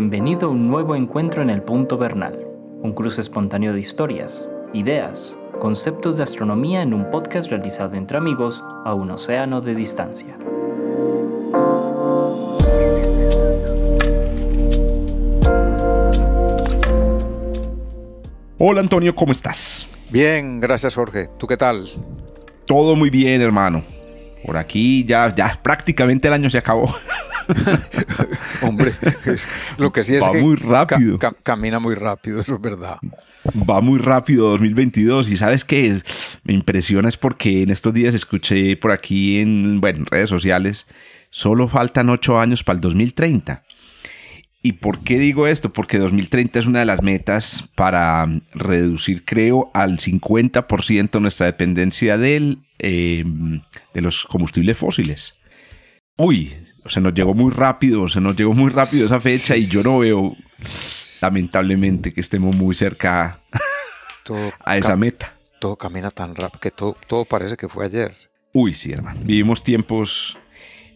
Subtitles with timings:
[0.00, 2.46] Bienvenido a un nuevo encuentro en el Punto Bernal,
[2.80, 8.64] un cruce espontáneo de historias, ideas, conceptos de astronomía en un podcast realizado entre amigos
[8.86, 10.38] a un océano de distancia.
[18.56, 19.86] Hola Antonio, ¿cómo estás?
[20.10, 21.28] Bien, gracias Jorge.
[21.36, 21.90] ¿Tú qué tal?
[22.64, 23.84] Todo muy bien, hermano.
[24.46, 26.88] Por aquí ya, ya prácticamente el año se acabó.
[28.62, 28.94] Hombre,
[29.78, 31.18] lo que sí es Va que muy rápido.
[31.42, 32.98] camina muy rápido, eso es verdad.
[33.68, 36.30] Va muy rápido 2022 y sabes qué es?
[36.44, 40.86] me impresiona es porque en estos días escuché por aquí en, bueno, en redes sociales,
[41.30, 43.62] solo faltan ocho años para el 2030.
[44.62, 45.72] ¿Y por qué digo esto?
[45.72, 52.58] Porque 2030 es una de las metas para reducir, creo, al 50% nuestra dependencia del,
[52.78, 53.24] eh,
[53.94, 55.34] de los combustibles fósiles.
[56.18, 56.52] Uy,
[56.86, 59.98] se nos llegó muy rápido, se nos llegó muy rápido esa fecha y yo no
[59.98, 60.34] veo,
[61.22, 63.40] lamentablemente, que estemos muy cerca
[64.64, 65.34] a esa meta.
[65.60, 68.14] Todo camina tan rápido que todo, todo parece que fue ayer.
[68.52, 69.20] Uy, sí, hermano.
[69.22, 70.38] Vivimos tiempos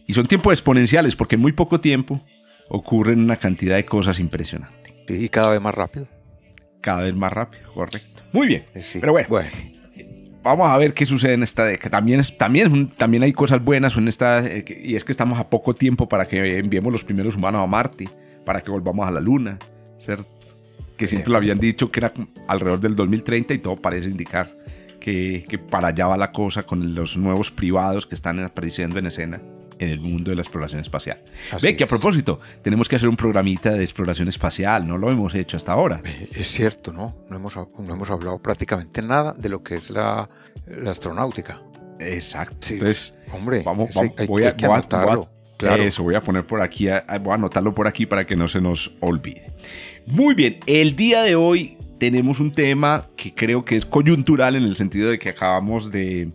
[0.07, 2.21] y son tiempos exponenciales porque en muy poco tiempo
[2.69, 4.93] ocurren una cantidad de cosas impresionantes.
[5.07, 6.07] Y cada vez más rápido.
[6.81, 8.23] Cada vez más rápido, correcto.
[8.31, 8.65] Muy bien.
[8.93, 9.29] Pero bueno,
[10.45, 11.89] vamos a ver qué sucede en esta década.
[11.89, 15.73] También, también, también hay cosas buenas en esta, eh, y es que estamos a poco
[15.73, 18.07] tiempo para que enviemos los primeros humanos a Marte,
[18.45, 19.57] para que volvamos a la Luna,
[19.97, 20.27] ¿cierto?
[20.95, 22.13] Que siempre lo habían dicho que era
[22.47, 24.55] alrededor del 2030 y todo parece indicar
[24.99, 29.07] que, que para allá va la cosa con los nuevos privados que están apareciendo en
[29.07, 29.41] escena
[29.79, 31.21] en el mundo de la exploración espacial.
[31.61, 35.33] Ve que a propósito, tenemos que hacer un programita de exploración espacial, no lo hemos
[35.35, 36.01] hecho hasta ahora.
[36.31, 37.15] Es cierto, ¿no?
[37.29, 40.29] No hemos, no hemos hablado prácticamente nada de lo que es la,
[40.67, 41.61] la astronáutica.
[41.99, 42.67] Exacto.
[42.69, 45.29] Entonces, hombre, vamos, vamos voy, a, anotarlo.
[45.57, 45.83] claro.
[45.83, 46.87] Eso, voy a poner por aquí,
[47.21, 49.51] voy a anotarlo por aquí para que no se nos olvide.
[50.05, 54.63] Muy bien, el día de hoy tenemos un tema que creo que es coyuntural en
[54.63, 56.29] el sentido de que acabamos de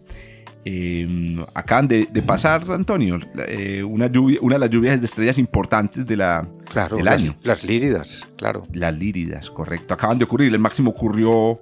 [0.64, 6.06] eh, acaban de, pasar, Antonio, eh, una, lluvia, una de las lluvias de estrellas importantes
[6.06, 6.46] de la,
[6.94, 7.36] del año.
[7.42, 8.64] Las líridas, claro.
[8.72, 9.94] Las líridas, correcto.
[9.94, 11.60] Acaban de ocurrir, el máximo ocurrió...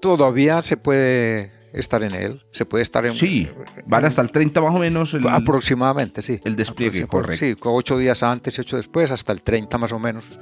[0.00, 3.12] Todavía se puede estar en él, se puede estar en...
[3.12, 3.48] Sí,
[3.86, 5.16] van hasta el 30 más o menos.
[5.28, 6.40] aproximadamente, sí.
[6.44, 7.44] El despliegue, correcto.
[7.44, 10.38] Sí, ocho días antes y ocho después, hasta el 30 más o menos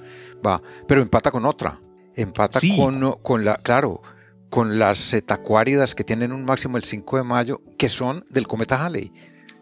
[0.46, 0.60] va.
[0.86, 1.80] Pero empata con otra.
[2.14, 3.56] Empata con, con la...
[3.56, 4.02] Claro,
[4.50, 8.84] con las cetacuáridas que tienen un máximo el 5 de mayo, que son del cometa
[8.84, 9.12] Halley.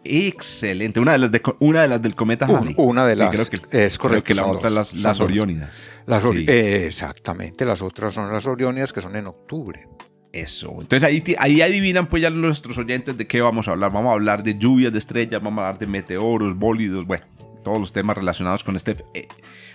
[0.03, 2.75] Excelente, una de las, una de las del cometa Halley.
[2.77, 4.23] Una de las, creo que, es correcto.
[4.25, 5.89] que la otra las, las Oriónidas.
[6.05, 9.87] Las exactamente, las otras son las Oriónidas que son en octubre.
[10.31, 10.69] Eso.
[10.79, 13.91] Entonces ahí, ahí adivinan pues ya nuestros oyentes de qué vamos a hablar.
[13.91, 17.25] Vamos a hablar de lluvias de estrellas, vamos a hablar de meteoros, bólidos, bueno,
[17.63, 19.27] todos los temas relacionados con este, eh,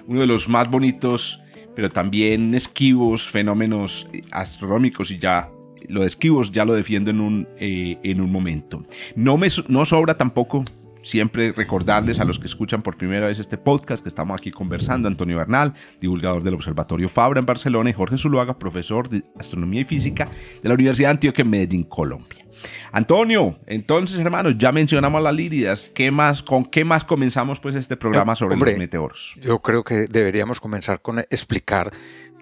[0.06, 1.42] uno de los más bonitos
[1.74, 5.50] pero también esquivos fenómenos astronómicos y ya
[5.88, 8.84] lo de esquivos ya lo defiendo en un, eh, en un momento.
[9.16, 10.64] No, me, no sobra tampoco
[11.02, 15.08] siempre recordarles a los que escuchan por primera vez este podcast que estamos aquí conversando,
[15.08, 19.84] Antonio Bernal, divulgador del Observatorio Fabra en Barcelona, y Jorge Zuluaga, profesor de Astronomía y
[19.84, 20.28] Física
[20.62, 22.46] de la Universidad de Antioquia en Medellín, Colombia.
[22.92, 27.96] Antonio, entonces hermanos, ya mencionamos las líridas, ¿qué más, ¿con qué más comenzamos pues este
[27.96, 29.36] programa sobre los meteoros?
[29.40, 31.92] Yo creo que deberíamos comenzar con explicar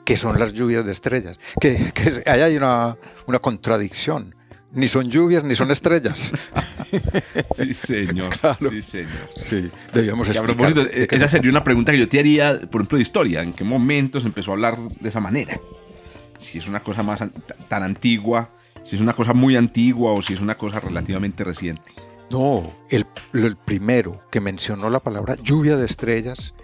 [0.04, 2.96] qué son las lluvias de estrellas, que, que ahí hay una,
[3.26, 4.34] una contradicción
[4.72, 6.32] ni son lluvias ni son estrellas.
[7.54, 8.30] sí, señor.
[8.58, 9.30] Sí, señor.
[9.36, 12.96] Sí, debíamos a propósito, eh, esa sería una pregunta que yo te haría, por ejemplo,
[12.96, 13.42] de historia.
[13.42, 15.58] ¿En qué momento se empezó a hablar de esa manera?
[16.38, 17.22] Si es una cosa más
[17.68, 18.50] tan antigua,
[18.82, 21.82] si es una cosa muy antigua o si es una cosa relativamente reciente.
[22.30, 26.54] No, el, el primero que mencionó la palabra lluvia de estrellas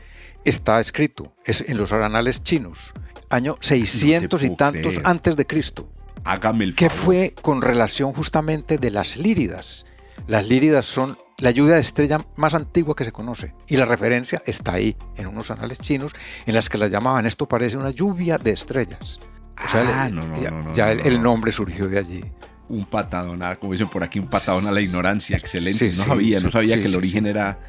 [0.44, 2.94] está escrito es en los anales chinos,
[3.28, 5.88] año 600 y tantos antes de Cristo.
[6.26, 9.86] Hágame el Que fue con relación justamente de las líridas.
[10.26, 13.54] Las líridas son la lluvia de estrella más antigua que se conoce.
[13.68, 16.12] Y la referencia está ahí, en unos anales chinos,
[16.44, 19.20] en las que la llamaban, esto parece una lluvia de estrellas.
[19.64, 22.24] O sea, ah, no, no, ya, el, nombre surgió de allí.
[22.68, 25.92] Un patadón, como dicen por aquí, un patadón a la ignorancia, excelente.
[25.96, 27.60] no sabía, no sabía que el origen era...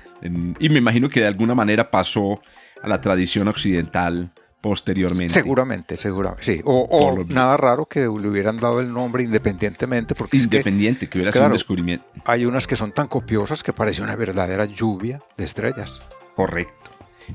[0.60, 2.42] y me imagino que de alguna manera pasó
[2.82, 4.32] a la tradición occidental
[4.62, 5.34] posteriormente.
[5.34, 6.62] Seguramente, seguramente, sí.
[6.64, 10.16] O, nada raro que le hubieran dado el nombre independientemente.
[10.16, 12.06] Porque Independiente, que, hubiera sido un descubrimiento.
[12.26, 16.02] Hay unas que son tan copiosas que parece una verdadera lluvia de estrellas.
[16.36, 16.92] Correcto.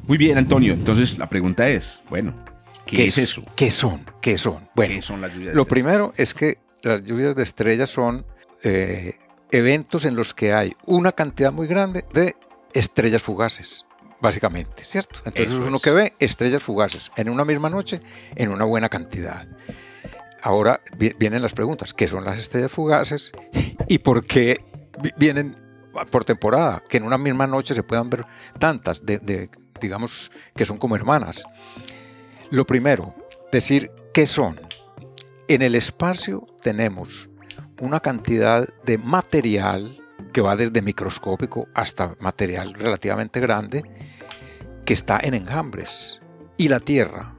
[0.07, 0.73] Muy bien, Antonio.
[0.73, 2.35] Entonces la pregunta es, bueno,
[2.87, 3.45] ¿qué, es eso?
[3.55, 4.05] ¿Qué son?
[4.21, 4.69] ¿Qué son?
[4.75, 8.25] Bueno, ¿Qué son las lluvias de Lo primero es que las lluvias de estrellas son
[8.63, 9.19] eh,
[9.51, 12.35] eventos en los que hay una cantidad muy grande de
[12.73, 13.85] estrellas fugaces
[14.23, 15.19] básicamente, ¿cierto?
[15.27, 15.83] Entonces Eso uno es.
[15.83, 18.01] que ve estrellas fugaces en una misma noche,
[18.37, 19.47] en una buena cantidad.
[20.43, 23.33] Ahora vi- vienen las preguntas, ¿qué son las estrellas fugaces
[23.89, 24.61] y por qué
[25.03, 25.57] vi- vienen
[26.11, 26.83] por temporada?
[26.89, 28.25] Que en una misma noche se puedan ver
[28.59, 31.45] tantas, de, de, digamos, que son como hermanas.
[32.51, 33.15] Lo primero,
[33.51, 34.59] decir qué son.
[35.49, 37.29] En el espacio tenemos
[37.81, 39.99] una cantidad de material
[40.33, 43.83] que va desde microscópico hasta material relativamente grande
[44.84, 46.20] que está en enjambres.
[46.56, 47.34] Y la Tierra,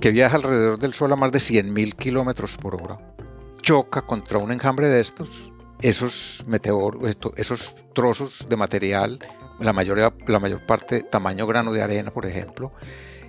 [0.00, 2.98] que viaja alrededor del Sol a más de 100.000 kilómetros por hora,
[3.62, 9.18] choca contra un enjambre de estos, esos meteoros, esos trozos de material,
[9.58, 12.72] la, mayoría, la mayor parte tamaño grano de arena, por ejemplo,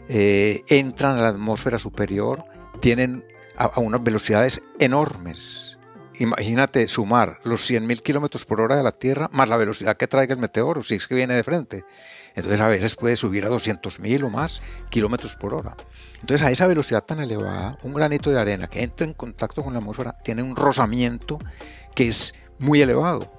[0.07, 2.45] eh, entran a la atmósfera superior,
[2.79, 3.23] tienen
[3.57, 5.77] a, a unas velocidades enormes.
[6.15, 10.33] Imagínate sumar los 100.000 kilómetros por hora de la Tierra más la velocidad que traiga
[10.33, 11.85] el meteoro, si es que viene de frente.
[12.39, 15.75] Entonces a veces puede subir a 200.000 o más kilómetros por hora.
[16.21, 19.73] Entonces a esa velocidad tan elevada, un granito de arena que entra en contacto con
[19.73, 21.39] la atmósfera tiene un rozamiento
[21.95, 23.31] que es muy elevado.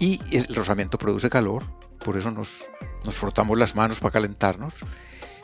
[0.00, 1.64] Y el rozamiento produce calor,
[2.04, 2.68] por eso nos,
[3.04, 4.74] nos frotamos las manos para calentarnos.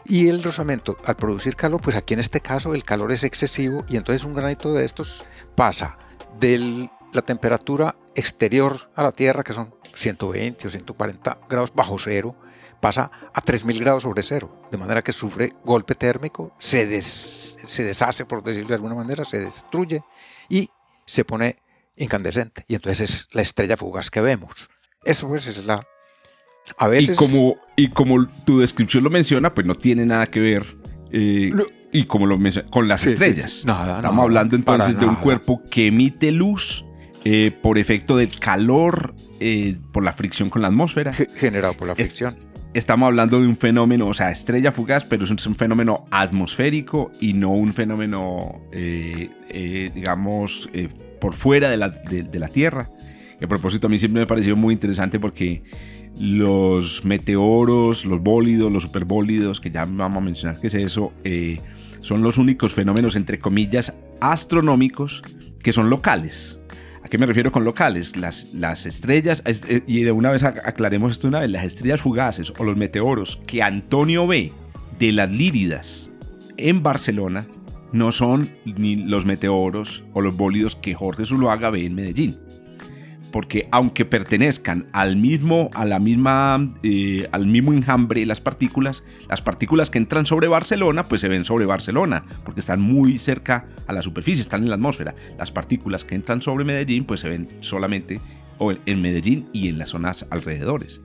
[0.06, 3.84] Y el rozamiento, al producir calor, pues aquí en este caso el calor es excesivo
[3.88, 5.24] y entonces un granito de estos
[5.56, 5.96] pasa
[6.38, 12.34] de la temperatura exterior a la Tierra, que son 120 o 140 grados bajo cero,
[12.84, 17.82] pasa a 3000 grados sobre cero, de manera que sufre golpe térmico, se, des- se
[17.82, 20.02] deshace, por decirlo de alguna manera, se destruye
[20.50, 20.68] y
[21.06, 21.56] se pone
[21.96, 22.66] incandescente.
[22.68, 24.68] Y entonces es la estrella fugaz que vemos.
[25.02, 25.82] Eso pues es la...
[26.76, 27.16] A veces...
[27.16, 30.76] Y como, y como tu descripción lo menciona, pues no tiene nada que ver
[31.10, 31.52] eh,
[31.90, 33.50] y como lo menciona, con las Sí, estrellas.
[33.60, 33.66] sí.
[33.66, 36.84] Nada, Estamos hablando entonces de un cuerpo que emite luz
[37.24, 41.14] eh, por efecto del calor, eh, por la fricción con la atmósfera.
[41.14, 42.36] ge- generado por la Es- fricción.
[42.74, 47.32] Estamos hablando de un fenómeno, o sea, estrella fugaz, pero es un, fenómeno atmosférico y
[47.32, 50.88] no un fenómeno, eh, eh, digamos, eh,
[51.20, 52.90] por fuera de la, de- la Tierra.
[53.40, 55.62] A propósito, a mí siempre me pareció muy interesante porque
[56.18, 61.12] los meteoros, los bólidos, los superbólidos, que ya vamos a mencionar qué es eso,
[62.00, 65.22] son los únicos fenómenos, entre comillas, astronómicos
[65.62, 66.60] que son locales.
[67.14, 68.16] ¿A qué me refiero con locales?
[68.16, 71.62] Las, las estrellas, es- eh, y de una vez ac- aclaremos esto una vez, las
[71.62, 74.50] estrellas fugaces o los meteoros que Antonio ve
[74.98, 76.10] de las Líridas
[76.56, 77.46] en Barcelona
[77.92, 82.36] no son ni los meteoros o los bólidos que Jorge Zuluaga ve en Medellín
[83.34, 89.42] porque aunque pertenezcan al mismo, a la misma, eh, al mismo enjambre las partículas, las
[89.42, 93.92] partículas que entran sobre Barcelona, pues se ven sobre Barcelona, porque están muy cerca a
[93.92, 95.16] la superficie, están en la atmósfera.
[95.36, 98.20] Las partículas que entran sobre Medellín, pues se ven solamente
[98.58, 101.00] o en- Medellín y en las zonas alrededores.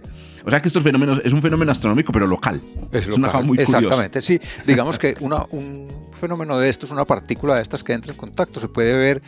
[0.45, 2.61] O sea que estos fenómenos es un fenómeno astronómico, pero local.
[2.91, 3.77] Es una local, cosa muy curiosa.
[3.79, 4.39] Exactamente, sí.
[4.67, 5.87] Digamos que una- un
[6.19, 9.21] fenómeno de estos, una partícula de estas que entra en contacto, se puede ver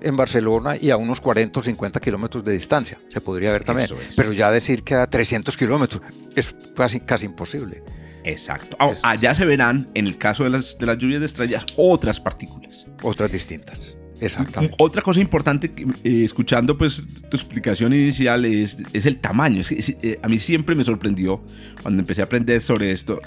[0.00, 2.98] en Barcelona y a unos 40 o 50 kilómetros de distancia.
[3.12, 3.88] Se podría ver también.
[4.08, 4.14] Es.
[4.16, 6.00] Pero ya decir que a 300 kilómetros
[6.34, 7.82] es casi, casi imposible.
[8.24, 8.76] Exacto.
[8.80, 9.06] Ah, Eso.
[9.06, 12.86] allá se verán, en el caso de las, de las lluvias de estrellas, otras partículas.
[13.02, 13.94] Otras distintas.
[14.18, 14.74] Exactamente.
[14.80, 15.70] Otra cosa importante,
[16.02, 19.60] eh, escuchando pues tu explicación inicial, es, es el tamaño.
[19.60, 21.42] Es es- eh, a mí siempre me sorprendió
[21.82, 23.20] cuando empecé a aprender sobre esto,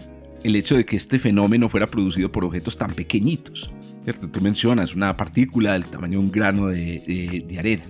[0.44, 3.72] el hecho de que este fenómeno fuera producido por objetos tan pequeñitos.
[4.04, 4.30] ¿cierto?
[4.30, 7.84] Tú mencionas una partícula del tamaño de un grano de, arena.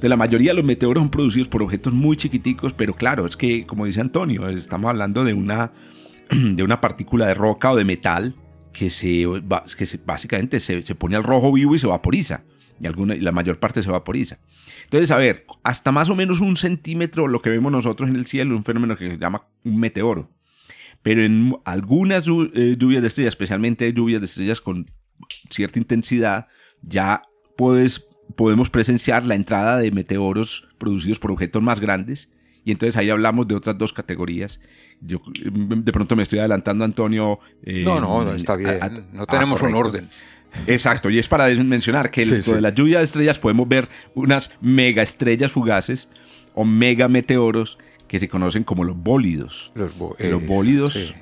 [0.00, 3.36] De la mayoría de los meteoros son producidos por objetos muy chiquiticos, pero claro, es
[3.36, 5.72] que, como dice Antonio, estamos hablando de una,
[6.30, 8.34] de una partícula de roca o de metal
[8.72, 9.26] que, se,
[9.76, 12.44] que básicamente se, se pone al rojo vivo y se vaporiza.
[12.80, 14.38] Y, alguna, y la mayor parte se vaporiza.
[14.84, 18.24] Entonces, a ver, hasta más o menos un centímetro lo que vemos nosotros en el
[18.24, 20.30] cielo, un fenómeno que se llama un meteoro.
[21.02, 24.86] Pero en algunas eh, lluvias de estrellas, especialmente lluvias de estrellas con
[25.50, 26.48] cierta intensidad,
[26.82, 27.22] ya
[27.56, 32.30] puedes, podemos presenciar la entrada de meteoros producidos por objetos más grandes.
[32.64, 34.60] Y entonces ahí hablamos de otras dos categorías.
[35.00, 37.38] Yo mm, de pronto me estoy adelantando, Antonio.
[37.62, 38.70] eh, no, no, no, está bien.
[38.82, 40.08] a- a- no ah, tenemos un orden.
[40.66, 42.56] Exacto, y es para mencionar que Sí, dentro sí.
[42.56, 46.08] de la lluvia de estrellas podemos ver unas mega estrellas fugaces
[46.54, 47.78] o mega meteoros
[48.10, 49.70] que se conocen como los bólidos.
[49.76, 51.12] Los, bo- Que los bólidos sí.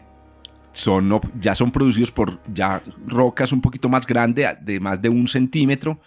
[0.72, 5.28] son, ya son producidos por ya rocas un poquito más grandes, de más de un
[5.28, 6.00] centímetro,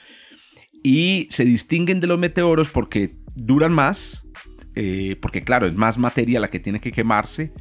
[0.82, 4.26] y se distinguen de los meteoros porque duran más,
[4.74, 7.52] eh, porque claro, es más materia la que tiene que quemarse,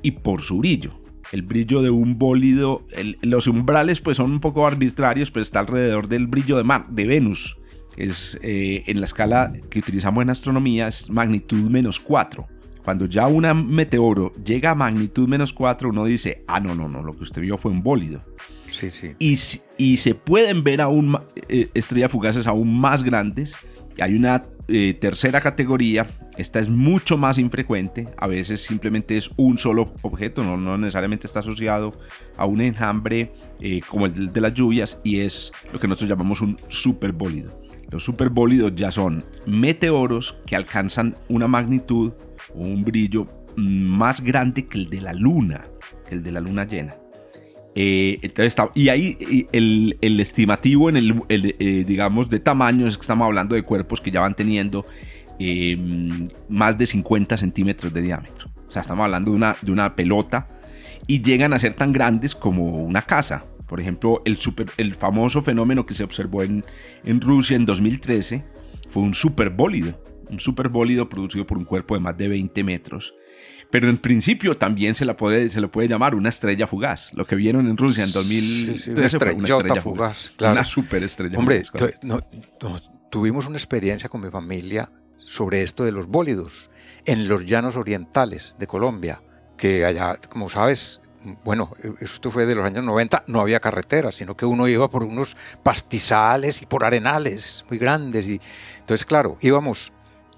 [0.00, 0.98] y por su brillo.
[1.32, 5.58] El brillo de un bólido, el- los umbrales pues son un poco arbitrarios, pero está
[5.60, 7.58] alrededor del brillo de, Mar, de Venus.
[7.96, 12.46] Es eh, en la escala que utilizamos en astronomía es magnitud menos 4.
[12.84, 17.02] Cuando ya un meteoro llega a magnitud menos 4, uno dice, ah, no, no, no,
[17.02, 18.20] lo que usted vio fue un bólido.
[18.70, 19.12] Sí, sí.
[19.18, 19.38] Y,
[19.76, 23.56] y se pueden ver aún eh, estrellas fugaces aún más grandes.
[23.98, 29.58] Hay una eh, tercera categoría, esta es mucho más infrecuente, a veces simplemente es un
[29.58, 31.96] solo objeto, no, no necesariamente está asociado
[32.36, 36.40] a un enjambre eh, como el de, las lluvias y es lo que nosotros llamamos
[36.40, 37.65] un superbólido.
[37.90, 42.12] Los superbólidos ya son meteoros que alcanzan una magnitud
[42.54, 43.26] o un brillo
[43.56, 45.64] más grande que el de la luna,
[46.08, 46.94] que el de la luna llena.
[47.78, 53.02] Eh, entonces y ahí el, el, estimativo en el, eh, digamos, de tamaño es que
[53.02, 54.86] estamos hablando de cuerpos que ya van teniendo
[55.38, 58.48] em, más de 50 centímetros de diámetro.
[58.66, 60.48] O sea, estamos hablando de una, de una pelota
[61.06, 63.44] y llegan a ser tan grandes como una casa.
[63.66, 66.64] Por ejemplo, el, super, el famoso fenómeno que se observó en,
[67.04, 68.44] en Rusia en 2013
[68.90, 70.00] fue un superbólido.
[70.30, 73.14] Un superbólido producido por un cuerpo de más de 20 metros
[73.70, 77.12] pero en principio también se, la puede, se lo puede llamar una estrella fugaz.
[77.14, 80.32] Lo que vieron en Rusia en 2013 una, estrella fugaz.
[80.40, 81.62] Una superestrella Hombre,
[83.10, 86.70] tuvimos una experiencia con mi familia sobre esto de los bólidos
[87.04, 89.20] en los llanos orientales de Colombia,
[89.56, 91.00] que allá, como sabes,
[91.44, 95.02] bueno, esto fue de los años 90, no había carreteras, sino que uno iba por
[95.02, 98.28] unos pastizales y por arenales muy grandes.
[98.28, 98.40] Y,
[98.78, 99.92] entonces, claro, íbamos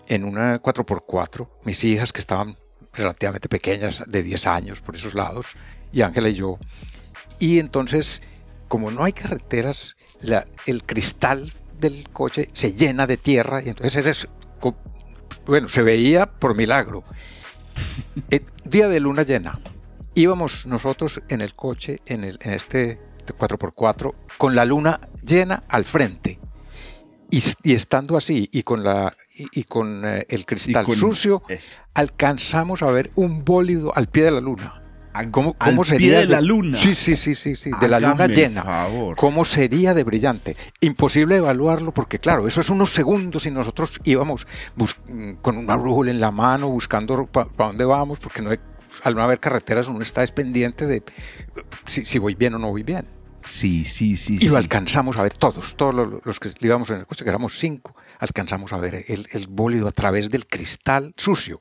[0.06, 2.56] en una 4x4, mis hijas que estaban
[2.92, 5.56] relativamente pequeñas, de 10 años por esos lados,
[5.92, 6.58] y Ángela y yo.
[7.38, 8.22] Y entonces,
[8.68, 9.96] como no hay carreteras,
[10.66, 14.28] el cristal del coche se llena de tierra y entonces eres,
[15.46, 17.04] bueno, se veía por milagro.
[18.30, 19.60] Eh, día de luna llena,
[20.18, 25.84] íbamos nosotros en el coche, en, el, en este 4x4, con la luna llena al
[25.84, 26.38] frente.
[27.30, 31.42] Y, y, estando así y con la y, con eh, el cristal sucio,
[31.94, 34.82] alcanzamos a ver un bólido al pie de la luna.
[35.30, 36.76] ¿Cómo, cómo al sería pie de, la luna?
[36.76, 38.62] Sí, sí, sí, sí, sí de la luna llena.
[38.62, 39.16] Favor.
[39.16, 40.56] ¿Cómo sería de brillante?
[40.80, 44.46] Imposible evaluarlo porque, claro, eso es unos segundos y nosotros íbamos
[45.42, 48.50] con una brújula en la mano buscando para dónde vamos porque no
[49.02, 51.02] al no haber carreteras uno está pendiente de
[51.86, 53.06] si, si voy bien o no voy bien.
[53.48, 54.38] Sí, sí, sí.
[54.40, 57.58] Y lo alcanzamos a ver todos, todos los, que íbamos en el coche, que éramos
[57.58, 61.60] cinco, alcanzamos a ver el, bólido a través del cristal sucio.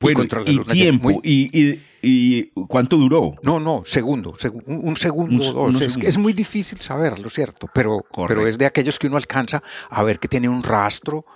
[0.00, 3.34] Bueno, y, tiempo, y, cuánto duró?
[3.42, 4.34] No, no, segundo,
[4.66, 5.96] un, segundo o dos.
[6.00, 7.68] Es, muy difícil saberlo, ¿cierto?
[7.74, 9.60] Pero, pero es de aquellos que uno alcanza
[9.90, 11.26] a ver que tiene un rastro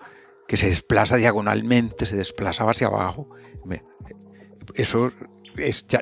[0.47, 3.29] que se desplaza diagonalmente, se desplaza hacia abajo.
[4.75, 5.11] Eso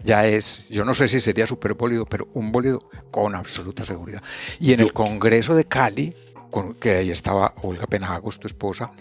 [0.05, 4.23] ya, es, yo no sé si sería super bólido, pero un bólido con absoluta seguridad.
[4.59, 6.15] Y en el Congreso de Cali,
[6.51, 8.93] con, que ahí estaba Olga Penagos, tu esposa,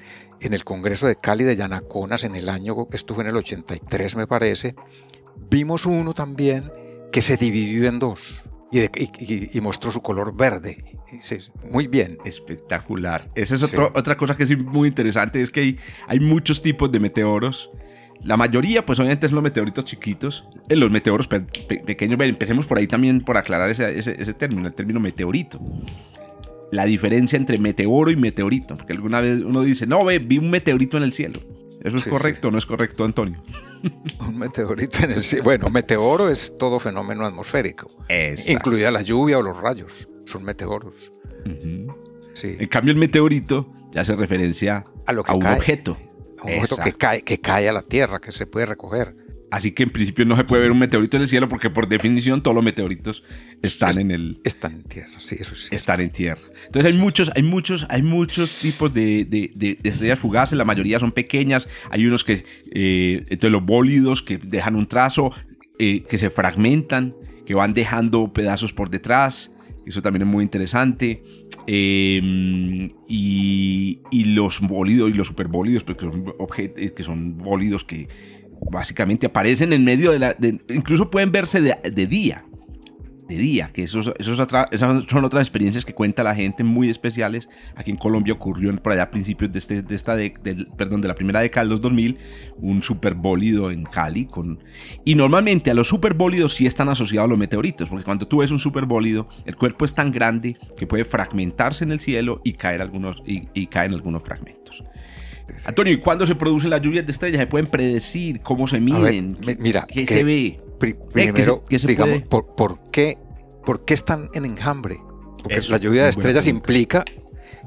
[0.41, 4.27] en el Congreso de Cali de Yanaconas en el año, estuvo en el 83 me
[4.27, 4.75] parece,
[5.49, 6.71] vimos uno también
[7.11, 8.43] que se dividió en dos.
[8.71, 10.77] Y, mostró su color verde.
[11.71, 12.19] muy bien.
[12.23, 13.27] Espectacular.
[13.33, 16.99] Esa es otra cosa que es muy interesante, es que hay, hay muchos tipos de
[16.99, 17.71] meteoros
[18.23, 22.19] la mayoría, pues obviamente son los meteoritos chiquitos, eh, los meteoros pequeños.
[22.19, 25.59] Empecemos por ahí también por aclarar ese, ese, término, el término meteorito.
[26.71, 30.49] La diferencia entre meteoro y meteorito, porque alguna vez uno dice, no, ve, vi un
[30.49, 31.39] meteorito en el cielo.
[31.81, 33.41] ¿Eso es correcto o no es correcto, Antonio?
[34.19, 35.45] Un meteorito en el cielo.
[35.45, 37.89] Bueno, meteoro es todo fenómeno atmosférico,
[38.47, 40.09] incluida la lluvia o los rayos.
[40.25, 41.09] Son meteoros.
[41.45, 45.97] En cambio, el meteorito ya hace referencia a, lo que un objeto
[46.43, 49.15] un objeto que cae, que cae a la Tierra, que se puede recoger.
[49.51, 51.88] Así que en principio no se puede ver un meteorito en el cielo porque por
[51.88, 53.24] definición todos los meteoritos
[53.63, 54.39] están en el...
[54.43, 55.69] Están en tierra, sí, eso sí.
[55.72, 56.41] Están en tierra.
[56.67, 61.12] Entonces hay muchos, hay muchos, hay muchos tipos de, de, estrellas fugaces, la mayoría son
[61.12, 65.31] pequeñas, hay unos que, eh, entonces los bólidos que dejan un trazo,
[65.79, 67.15] eh, que se fragmentan,
[67.48, 69.51] que van dejando pedazos por detrás,
[69.89, 71.24] eso también es muy interesante.
[71.67, 78.08] Em, y, los bólidos y los superbólidos, pues, que, son eh, que son bólidos que
[78.72, 80.36] básicamente aparecen en medio de la...
[80.69, 82.43] incluso pueden verse de día
[83.29, 84.39] de día, que esos, esos
[84.71, 87.48] esas son otras experiencias que cuenta la gente muy especiales.
[87.75, 90.31] Aquí en Colombia ocurrió por allá a principios de, este, de esta de,
[90.75, 92.17] perdón, de la primera década de los 2000,
[92.57, 94.25] un superbólido en Cali.
[94.25, 94.63] Con,
[95.05, 98.57] y normalmente a los superbólidos sí están asociados los meteoritos, porque cuando tú ves un
[98.57, 103.21] superbólido, el cuerpo es tan grande que puede fragmentarse en el cielo y caer algunos,
[103.25, 104.83] y, caen algunos fragmentos.
[105.65, 107.39] Antonio, ¿y cuándo se producen las lluvias de estrellas?
[107.39, 108.41] ¿Se pueden predecir?
[108.41, 109.38] ¿Cómo se miden?
[109.59, 110.59] mira, ¿Qué se ve?
[110.79, 113.17] Primero, digamos, por, qué,
[113.65, 115.00] ¿por qué están en enjambre?
[115.43, 117.03] Porque la lluvia de estrellas implica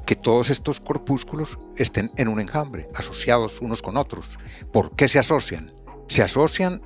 [0.05, 4.37] que todos estos corpúsculos estén en un enjambre, asociados unos con otros.
[4.71, 5.71] ¿Por qué se asocian?
[6.07, 6.81] se asocian,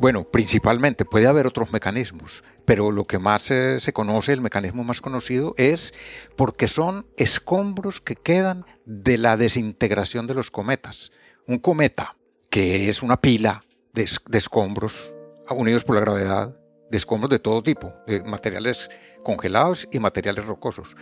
[0.00, 5.00] bueno, principalmente puede haber otros mecanismos, pero lo que más se conoce, el mecanismo más
[5.00, 5.94] conocido, es
[6.36, 11.10] porque son escombros que quedan de la desintegración de los cometas.
[11.46, 12.16] Un cometa,
[12.50, 15.12] que es una pila de, escombros
[15.50, 16.56] unidos por la gravedad,
[16.90, 18.90] de de todo tipo, de materiales
[19.22, 20.96] congelados y materiales rocosos.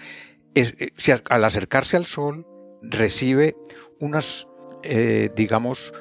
[0.55, 0.91] Eh,
[1.31, 2.47] al acercarse al Sol,
[2.83, 3.57] recibe
[4.01, 4.49] unas,
[4.83, 5.93] eh, digamos,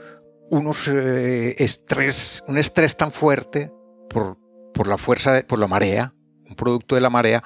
[0.50, 3.72] unos eh, estrés, un estrés tan fuerte
[4.10, 4.38] por,
[4.74, 6.14] por la fuerza, por la marea,
[6.48, 7.44] un producto de la marea,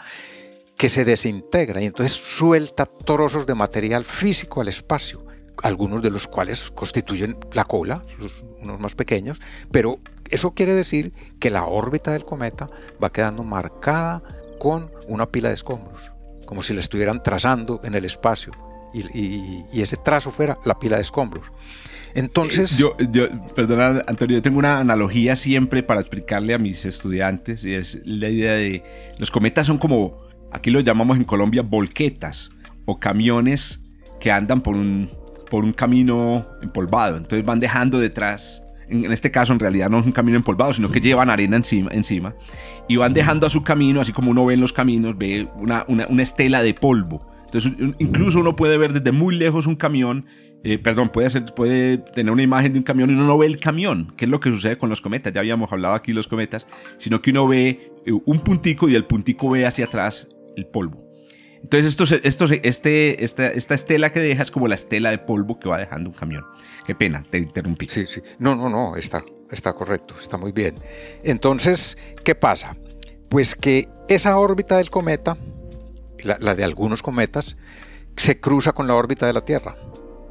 [0.77, 5.25] que se desintegra y entonces suelta trozos de material físico al espacio,
[5.61, 8.05] algunos de los cuales constituyen la cola,
[8.61, 9.41] unos más pequeños,
[9.71, 12.67] pero eso quiere decir que la órbita del cometa
[13.01, 14.21] va quedando marcada
[14.59, 16.11] con una pila de escombros,
[16.45, 18.51] como si la estuvieran trazando en el espacio
[18.93, 21.51] y, ese trazo fuera la pila de escombros.
[22.13, 22.77] Entonces...
[22.77, 27.73] yo, yo, perdona Antonio, yo tengo una analogía siempre para explicarle a mis estudiantes y
[27.73, 28.83] es la idea de
[29.17, 30.17] los cometas son como,
[30.51, 32.51] aquí lo llamamos en Colombia, volquetas
[32.85, 33.81] o camiones
[34.19, 35.09] que andan por un,
[35.49, 37.17] por un camino empolvado.
[37.17, 40.89] Entonces van dejando detrás en este caso en realidad no es un camino empolvado, sino
[40.89, 42.35] que llevan arena encima, encima
[42.87, 45.85] y van dejando a su camino, así como uno ve en los caminos, ve una,
[45.87, 47.25] una, una estela de polvo.
[47.45, 50.25] Entonces, incluso uno puede ver desde muy lejos un camión,
[50.63, 53.47] eh, perdón, puede, hacer, puede tener una imagen de un camión y uno no ve
[53.47, 56.15] el camión, que es lo que sucede con los cometas, ya habíamos hablado aquí de
[56.15, 56.67] los cometas,
[56.97, 61.03] sino que uno ve eh, un puntico y el puntico ve hacia atrás el polvo.
[61.63, 65.59] Entonces, esto, esto, este, esta, esta estela que deja es como la estela de polvo
[65.59, 66.45] que va dejando un camión.
[66.89, 67.87] Qué pena, te interrumpí.
[67.87, 68.19] Sí, sí.
[68.39, 70.73] No, no, no, está, está correcto, está muy bien.
[71.21, 72.77] Entonces, ¿qué pasa?
[73.29, 75.37] Pues que esa órbita del cometa
[76.23, 77.57] la, de algunos cometas,
[78.17, 79.75] se cruza con la órbita de la Tierra.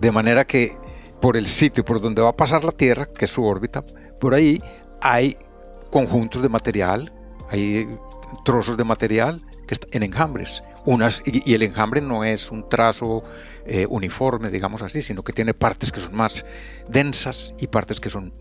[0.00, 0.76] De manera que
[1.20, 3.84] por el sitio por donde va a pasar la Tierra, que es su órbita,
[4.20, 4.60] por ahí
[5.00, 5.36] hay
[5.92, 7.12] conjuntos de material,
[7.50, 7.88] hay
[8.44, 10.64] trozos de material que están en enjambres.
[11.26, 13.22] Y, el enjambre no es un trazo
[13.66, 16.46] eh, uniforme, digamos así, sino que tiene partes que son más
[16.88, 18.32] densas y partes que son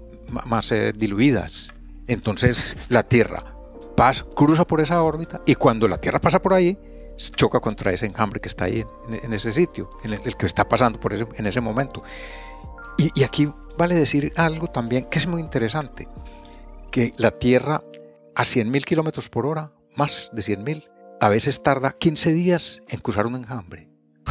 [0.45, 1.69] más eh, diluidas.
[2.07, 3.43] Entonces la Tierra
[3.97, 6.77] pasa, cruza por esa órbita y cuando la Tierra pasa por ahí,
[7.17, 10.99] choca contra ese enjambre que está ahí en, ese sitio, en el, que está pasando
[10.99, 12.03] por ese, en ese momento.
[12.97, 16.07] Y, aquí vale decir algo también que es muy interesante,
[16.91, 17.83] que la Tierra
[18.35, 20.87] a 100.000 kilómetros por hora, más de 100.000,
[21.19, 23.89] a veces tarda 15 días en cruzar un enjambre.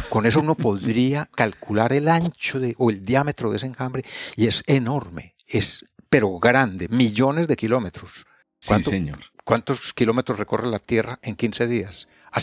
[0.09, 4.47] Con eso uno podría calcular el ancho de, o el diámetro de ese enjambre y
[4.47, 8.25] es enorme, es pero grande, millones de kilómetros.
[8.59, 9.19] Sí, señor.
[9.43, 12.07] ¿Cuántos kilómetros recorre la Tierra en 15 días?
[12.31, 12.39] a,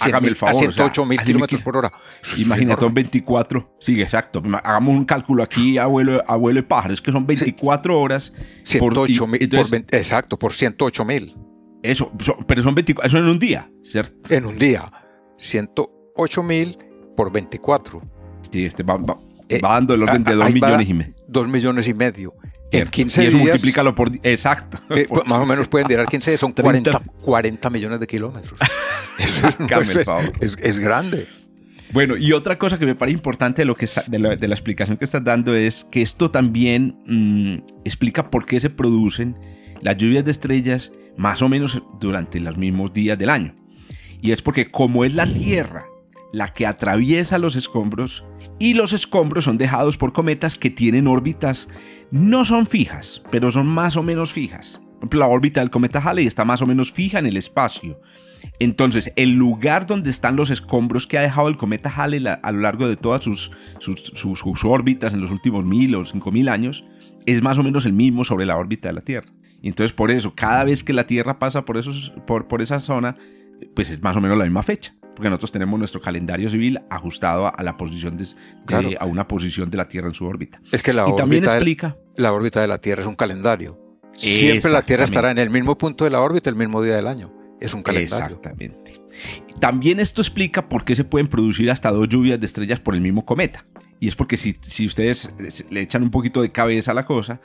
[0.54, 1.92] 108 mil kilómetros por hora.
[2.36, 3.76] Imagínate, son 24.
[3.80, 4.42] Sí, exacto.
[4.62, 6.94] Hagamos un cálculo aquí, abuelo, abuelo de pájaro.
[6.94, 8.32] Es que son 24 horas.
[8.64, 9.86] 108 mil.
[9.90, 11.36] exacto, por 108 mil.
[11.84, 12.10] Eso,
[12.46, 13.06] pero son 24.
[13.06, 14.34] Eso en un día, ¿cierto?
[14.34, 14.90] En un día.
[15.36, 16.78] 108 mil
[17.14, 18.00] por 24.
[18.50, 19.18] Sí, este va, va,
[19.50, 21.14] eh, dando el orden de 2 millones y medio.
[21.28, 22.34] 2 millones y medio.
[22.72, 23.48] En 15 y eso días.
[23.48, 24.10] multiplícalo por.
[24.22, 24.78] Exacto.
[24.96, 28.58] Eh, más o menos pueden durar 15 días, son 40, 40 millones de kilómetros.
[29.18, 29.46] Eso
[30.40, 31.28] es, es, grande.
[31.92, 34.96] Bueno, y otra cosa que me parece importante de, lo que está, de, la, explicación
[34.96, 39.36] que estás dando es que esto también mm, explica por qué se producen
[39.82, 43.54] las lluvias de estrellas más o menos durante los mismos días del año.
[44.20, 45.86] Y es porque como es la Tierra
[46.32, 48.24] la que atraviesa los escombros
[48.58, 51.68] y los escombros son dejados por cometas que tienen órbitas
[52.10, 54.80] no son fijas, pero son más o menos fijas.
[54.84, 58.00] Por ejemplo, la órbita del cometa Halley está más o menos fija en el espacio.
[58.58, 62.60] Entonces, el lugar donde están los escombros que ha dejado el cometa Halley a lo
[62.60, 66.84] largo de todas sus, sus, órbitas en los últimos mil o cinco mil años
[67.26, 69.28] es más o menos el mismo sobre la órbita de la Tierra.
[69.64, 72.80] Y entonces, por eso, cada vez que la Tierra pasa por, esos, por, por esa
[72.80, 73.16] zona,
[73.74, 77.46] pues es más o menos la misma fecha porque nosotros tenemos nuestro calendario civil ajustado
[77.46, 78.26] a, la posición de,
[78.98, 80.60] a una posición de la Tierra en su órbita.
[80.72, 83.78] Es que la y también explica la órbita de la Tierra es un calendario.
[84.12, 87.06] Siempre la Tierra estará en el mismo punto de la órbita el mismo día del
[87.06, 87.32] año.
[87.60, 88.36] Es un calendario.
[88.36, 89.00] Exactamente.
[89.60, 93.00] También esto explica por qué se pueden producir hasta dos lluvias de estrellas por el
[93.00, 93.64] mismo cometa.
[94.00, 95.32] Y es porque si, si ustedes
[95.70, 97.40] le echan un poquito de cabeza a la cosa,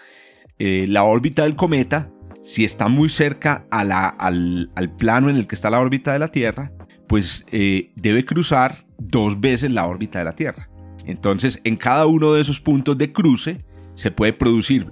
[0.59, 5.69] eh, la órbita del cometa, si está muy cerca al, plano en el que está
[5.69, 6.71] la órbita de la Tierra,
[7.07, 10.69] pues eh, debe cruzar dos veces la órbita de la Tierra.
[11.05, 13.57] Entonces, en cada uno de esos puntos de cruce
[13.95, 14.87] se puede producir,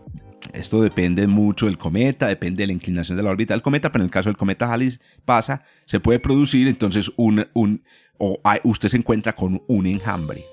[0.54, 4.04] esto depende mucho del cometa, depende de la inclinación de la órbita del cometa, pero
[4.04, 7.84] en el caso del cometa Halley pasa, se puede producir entonces un, un
[8.18, 10.44] o usted se encuentra con un enjambre.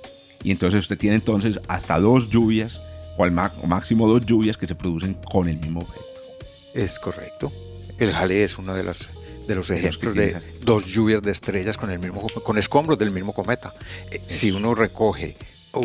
[0.43, 2.83] Y entonces usted tiene entonces hasta dos lluvias
[3.17, 6.05] o al máximo dos lluvias que se producen con el mismo objeto.
[6.75, 7.53] Es correcto.
[7.99, 9.09] El Halley es uno de los,
[9.47, 13.33] de los ejemplos de dos lluvias de estrellas con, el mismo, con escombros del mismo
[13.33, 13.73] cometa.
[14.11, 15.37] Eh, si uno recoge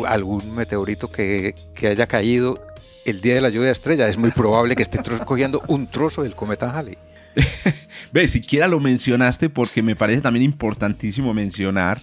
[0.06, 2.60] algún meteorito que, que, haya caído
[3.04, 6.22] el día de la lluvia de estrellas, es muy probable que esté cogiendo un trozo
[6.22, 6.98] del cometa Halley.
[8.12, 12.02] Ve, siquiera lo mencionaste porque me parece también importantísimo mencionar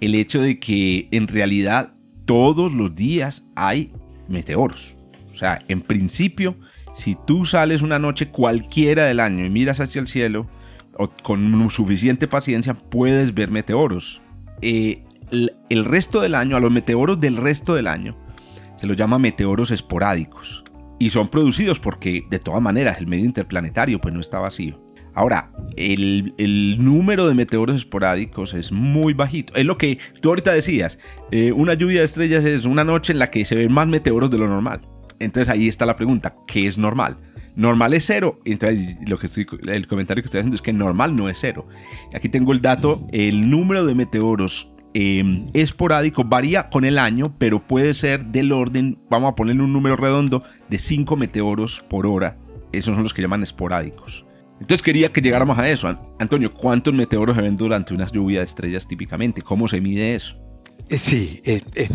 [0.00, 1.92] el hecho de que en realidad
[2.24, 3.92] todos los días hay
[4.30, 4.96] meteoros.
[5.30, 6.56] O sea, en principio,
[6.92, 10.48] si tú sales una noche cualquiera del año y miras hacia el cielo,
[11.22, 14.22] con suficiente paciencia puedes ver meteoros.
[14.60, 15.04] Eh,
[15.68, 18.16] el, resto del año, a los meteoros del resto del año,
[18.76, 20.64] se los llama meteoros esporádicos.
[20.98, 24.78] Y son producidos porque, de todas maneras, el medio interplanetario pues no está vacío.
[25.14, 29.54] Ahora, el, número de meteoros esporádicos es muy bajito.
[29.54, 30.98] Es lo que tú ahorita decías.
[31.30, 34.30] Eh, una lluvia de estrellas es una noche en la que se ven más meteoros
[34.30, 34.82] de lo normal.
[35.18, 37.18] Entonces ahí está la pregunta, ¿qué es normal?
[37.56, 38.40] Normal es cero.
[38.44, 41.66] Entonces lo que estoy, el comentario que estoy haciendo es que normal no es cero.
[42.14, 47.60] Aquí tengo el dato, el número de meteoros em, esporádico varía con el año, pero
[47.60, 52.38] puede ser del orden, vamos a ponerle un número redondo, de 5 meteoros por hora.
[52.72, 54.24] Esos son los que llaman esporádicos.
[54.60, 55.88] Entonces quería que llegáramos a eso.
[56.18, 59.42] Antonio, ¿cuántos meteoros se ven durante una lluvia de estrellas típicamente?
[59.42, 60.36] ¿Cómo se mide eso?
[60.88, 61.88] Eh, sí, eh, eh,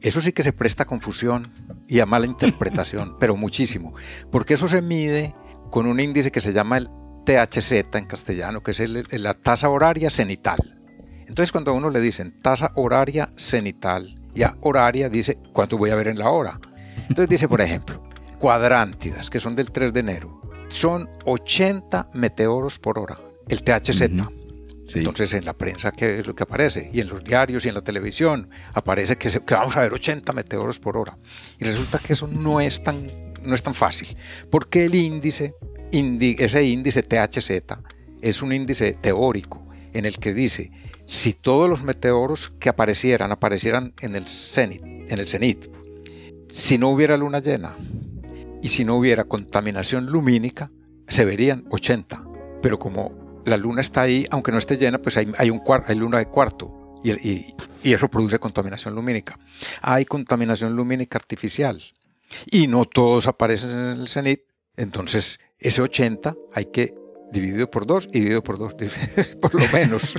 [0.00, 1.46] eso sí que se presta a confusión
[1.86, 3.94] y a mala interpretación, pero muchísimo,
[4.32, 5.34] porque eso se mide
[5.70, 6.88] con un índice que se llama el
[7.26, 8.80] THZ en castellano, que es
[9.20, 10.58] la tasa horaria cenital.
[11.28, 15.94] Entonces cuando a uno le dicen tasa horaria cenital, ya horaria dice cuánto voy a
[15.94, 16.58] ver en la hora.
[17.02, 18.02] Entonces dice, por ejemplo,
[18.38, 20.39] cuadrántidas, que son del 3 de enero,
[20.70, 24.02] son 80 meteoros por hora, el THZ.
[24.94, 26.90] Entonces en la prensa, ¿qué es lo que aparece?
[26.92, 30.80] Y en los diarios y en la televisión aparece que, vamos a ver 80 meteoros
[30.80, 31.16] por hora.
[31.58, 33.06] Y resulta que eso no es tan,
[33.42, 34.16] no es tan fácil,
[34.50, 35.54] porque el índice,
[35.92, 37.50] ese índice THZ,
[38.20, 40.70] es un índice teórico en el que dice,
[41.06, 45.66] si todos los meteoros que aparecieran, aparecieran en el cenit, en el cenit,
[46.48, 47.76] si no hubiera luna llena,
[48.62, 50.70] y si no hubiera contaminación lumínica,
[51.08, 52.22] se verían 80.
[52.62, 55.96] Pero como la luna está ahí, aunque no esté llena, pues hay, hay, un hay
[55.96, 59.38] luna de cuarto y, y, y, eso produce contaminación lumínica.
[59.80, 61.80] Hay contaminación lumínica artificial
[62.50, 64.42] y no todos aparecen en el cenit,
[64.76, 66.94] entonces ese 80 hay que
[67.32, 68.74] dividido por dos y dividido por dos,
[69.40, 70.14] por lo menos.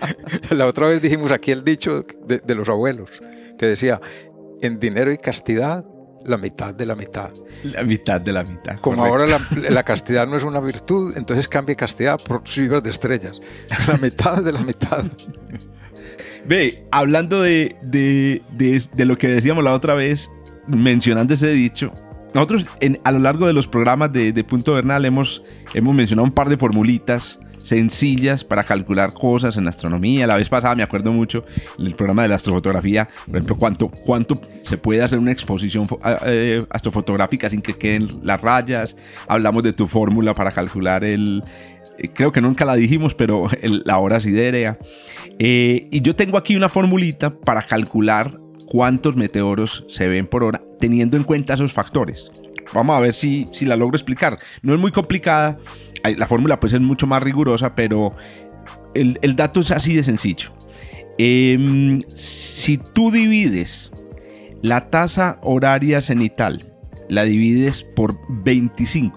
[0.50, 3.10] la otra vez dijimos aquí el dicho de, de los abuelos,
[3.58, 4.00] que decía,
[4.60, 5.84] en dinero y castidad
[6.24, 7.30] la mitad de la mitad.
[7.62, 8.78] La mitad de la mitad.
[8.80, 9.26] Como ahora
[9.70, 13.40] la, castidad no es una virtud, entonces cambie castidad por fibras de estrellas.
[13.86, 15.04] La mitad de la mitad.
[16.46, 20.30] Ve, hablando de, de, de, lo que decíamos la otra vez,
[20.66, 21.92] mencionando ese dicho,
[22.34, 26.32] nosotros en, a lo largo de los programas de, Punto Vernal hemos, hemos mencionado un
[26.32, 30.26] par de formulitas sencillas para calcular cosas en astronomía.
[30.26, 31.44] La vez pasada me acuerdo mucho
[31.78, 35.86] en el programa de la astrofotografía, por ejemplo, cuánto, cuánto se puede hacer una exposición
[36.24, 38.96] eh, astrofotográfica sin que queden las rayas.
[39.26, 41.42] Hablamos de tu fórmula para calcular el...
[41.98, 44.78] Eh, creo que nunca la dijimos, pero la hora siderea.
[45.38, 50.62] Eh, y yo tengo aquí una formulita para calcular cuántos meteoros se ven por hora,
[50.80, 52.30] teniendo en cuenta esos factores.
[52.72, 54.38] Vamos a ver si, si la logro explicar.
[54.62, 55.58] No es muy complicada,
[56.16, 58.14] la fórmula puede ser mucho más rigurosa, pero
[58.94, 60.52] el, dato es así de sencillo.
[61.18, 63.92] Em, si tú divides
[64.62, 66.72] la tasa horaria cenital,
[67.08, 69.16] la divides por 25,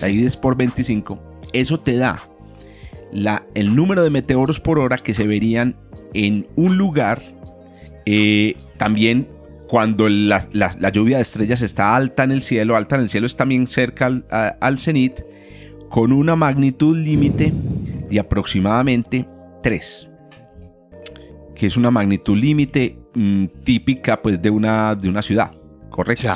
[0.00, 1.20] la divides por 25,
[1.52, 2.22] eso te da
[3.12, 5.76] la, el número de meteoros por hora que se verían
[6.14, 7.22] en un lugar.
[8.10, 9.28] Eh, también
[9.68, 10.48] cuando la,
[10.92, 14.06] lluvia de estrellas está alta en el cielo, alta en el cielo es también cerca
[14.06, 14.24] al,
[14.60, 15.20] al cenit,
[15.90, 17.52] con una magnitud límite
[18.08, 19.28] de aproximadamente
[19.62, 20.10] 3,
[21.54, 25.52] que es una magnitud límite mm, típica pues, de, una, de una ciudad,
[25.90, 26.28] ¿correcto?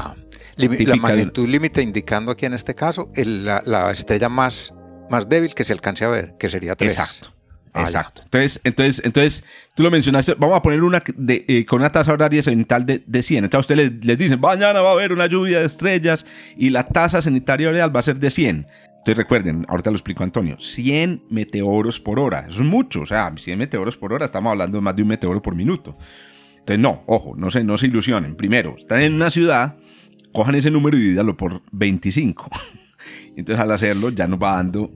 [0.57, 4.75] La magnitud límite indicando aquí en este caso la, estrella más,
[5.11, 6.99] más débil que se alcance a ver, que sería 3.
[6.99, 7.32] Exacto.
[7.75, 8.23] Ah, exacto.
[8.25, 12.13] Entonces, entonces, entonces, tú lo mencionaste, vamos a poner una de, eh, con una tasa
[12.13, 13.45] horaria cenital de, de 100.
[13.45, 17.23] Entonces, ustedes les, dicen, mañana va a haber una lluvia de estrellas y la tasa
[17.23, 18.67] sanitaria real va a ser de 100.
[19.03, 23.33] Entonces recuerden, ahorita lo explico Antonio, 100 meteoros por hora, eso es mucho, o sea,
[23.37, 25.99] 100 meteoros por hora, estamos hablando de más de un meteoro por minuto.
[26.53, 28.37] Entonces no, ojo, no se, no se ilusionen.
[28.37, 29.75] Primero, están en una ciudad,
[30.33, 32.49] cojan ese número y divídalo por 25.
[33.37, 34.89] Entonces al hacerlo ya nos va dando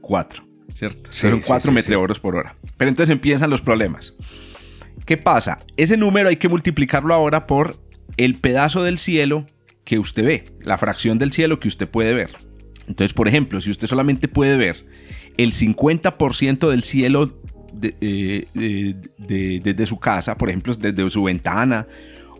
[0.00, 1.12] 4, eh, ¿cierto?
[1.12, 2.56] Son 4 meteoros por hora.
[2.76, 4.14] Pero entonces empiezan los problemas.
[5.04, 5.58] ¿Qué pasa?
[5.76, 7.76] Ese número hay que multiplicarlo ahora por
[8.16, 9.46] el pedazo del cielo
[9.84, 12.30] que usted ve, la fracción del cielo que usted puede ver.
[12.86, 14.86] Entonces, por ejemplo, si usted solamente puede ver
[15.36, 17.38] el 50% del cielo
[17.72, 21.86] desde eh, de, su casa, por ejemplo, desde su ventana,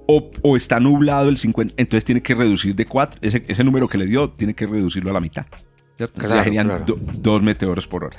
[0.06, 4.06] o, está nublado el 50%, entonces tiene que reducir de 4, ese, número que le
[4.06, 5.46] dio, tiene que reducirlo a la mitad.
[5.98, 8.18] Ya serían dos meteoros por hora.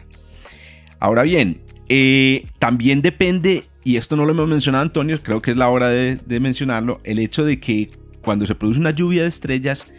[0.99, 5.57] Ahora bien, eh, también depende, y esto no lo hemos mencionado Antonio, creo que es
[5.57, 7.89] la hora de, mencionarlo, el hecho de que
[8.21, 9.93] cuando se produce una lluvia de estrellas,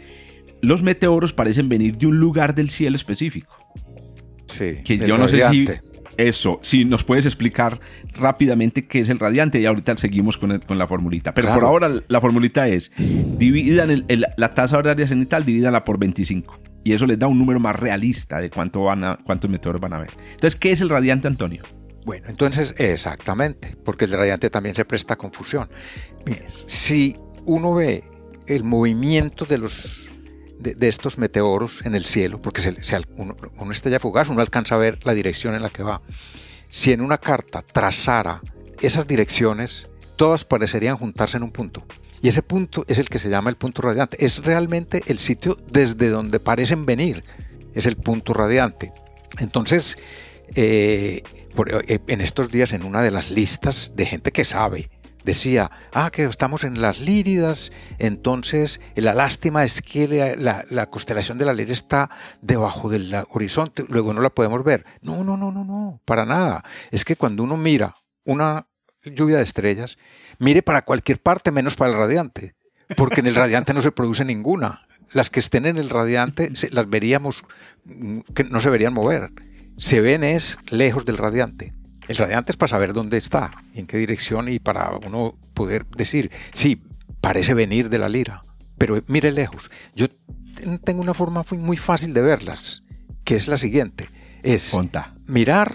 [0.61, 3.55] los meteoros parecen venir de un lugar del cielo específico.
[4.47, 4.77] Sí.
[4.83, 5.65] Que yo no sé si
[6.17, 7.79] eso, si nos puedes explicar
[8.15, 11.33] rápidamente qué es el radiante y ahorita seguimos con, la formulita.
[11.33, 16.93] Pero por ahora la formulita es, dividan la tasa horaria cenital, divídanla por 25 y
[16.93, 19.99] eso les da un número más realista de cuánto van a, cuántos meteoros van a
[19.99, 20.11] ver.
[20.31, 21.63] Entonces, ¿qué es el radiante, Antonio?
[22.05, 25.69] Bueno, entonces, exactamente, porque el radiante también se presta a confusión.
[26.65, 28.05] si uno ve
[28.45, 30.07] el movimiento de los
[30.59, 34.77] de, estos meteoros en el cielo, porque se, uno, una estrella fugaz, uno alcanza a
[34.77, 36.01] ver la dirección en la que va.
[36.69, 38.39] Si en una carta trazara
[38.79, 41.83] esas direcciones, todas parecerían juntarse en un punto.
[42.21, 44.23] Y ese punto es el que se llama el punto radiante.
[44.23, 47.23] Es realmente el sitio desde donde parecen venir.
[47.73, 48.91] Es el punto radiante.
[49.39, 49.97] Entonces,
[50.55, 51.23] eh,
[51.87, 54.89] eh, en estos días, en una de las listas de gente que sabe,
[55.27, 61.37] decía, ah, que estamos en las Líridas, entonces la lástima es que la, la, constelación
[61.37, 62.09] de la Lírida está
[62.41, 64.85] debajo del horizonte, luego no la podemos ver.
[65.01, 66.63] No, no, no, no, no, para nada.
[66.91, 68.67] Es que cuando uno mira una
[69.03, 69.97] lluvia de estrellas,
[70.39, 72.55] mire para cualquier parte menos para el radiante,
[72.95, 74.87] porque en el radiante no se produce ninguna.
[75.11, 77.43] Las que estén en el radiante las veríamos
[77.85, 79.31] mm, que no se verían mover.
[79.77, 81.73] Se ven es lejos del radiante.
[82.07, 86.31] El radiante es para saber dónde está, en qué dirección y para uno poder decir,
[86.53, 86.81] sí,
[87.21, 88.41] parece venir de la lira,
[88.77, 89.69] pero mire lejos.
[89.95, 90.07] Yo
[90.83, 92.83] tengo una forma muy fácil de verlas,
[93.23, 94.09] que es la siguiente.
[94.43, 94.77] Es
[95.25, 95.73] mirar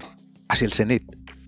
[0.49, 1.05] hacia el cenit.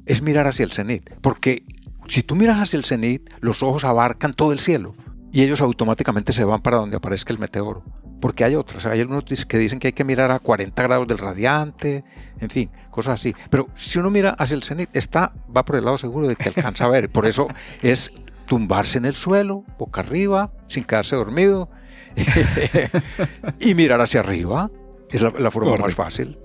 [0.06, 1.10] Es mirar hacia el cenit.
[1.20, 1.64] Porque
[2.08, 4.94] si tú miras hacia el cenit, los ojos abarcan todo el cielo
[5.32, 7.82] y ellos automáticamente se van para donde aparezca el meteoro.
[8.20, 11.18] Porque hay otros, hay algunos que dicen que hay que mirar a 40 grados del
[11.18, 12.04] radiante,
[12.40, 13.34] en fin, cosas así.
[13.50, 16.48] Pero si uno mira hacia el cenit, está, va por el lado seguro de que
[16.48, 17.10] alcanza a ver.
[17.10, 17.48] Por eso
[17.82, 18.12] es
[18.46, 21.68] tumbarse en el suelo, boca arriba, sin quedarse dormido,
[23.60, 24.70] y mirar hacia arriba.
[25.10, 26.38] Es la, forma más fácil.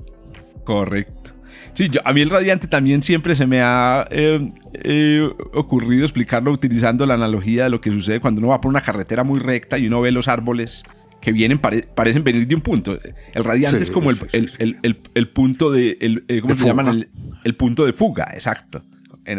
[0.63, 1.33] Correcto.
[1.79, 4.51] Sí, a mí el radiante también siempre se me ha eh,
[4.83, 8.81] eh, ocurrido explicarlo utilizando la analogía de lo que sucede cuando uno va por una
[8.81, 10.83] carretera muy recta y uno ve los árboles
[11.21, 12.99] que vienen, parecen venir de un punto.
[13.33, 14.17] El radiante es como el,
[15.29, 17.07] punto de, eh, ¿cómo se llaman?
[17.45, 18.83] El, punto de fuga, exacto.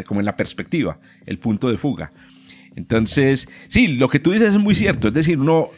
[0.07, 2.11] como en la perspectiva, el punto de fuga.
[2.75, 5.09] Entonces, sí, lo que tú dices es muy cierto.
[5.09, 5.69] Es decir, uno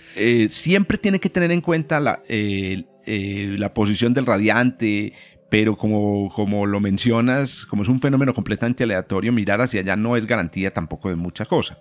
[0.49, 5.13] siempre tiene que tener en cuenta la, la posición del radiante,
[5.53, 10.17] pero como, como lo mencionas, como es un fenómeno completamente aleatorio, mirar hacia allá no
[10.17, 11.79] es garantía tampoco de mucha cosa.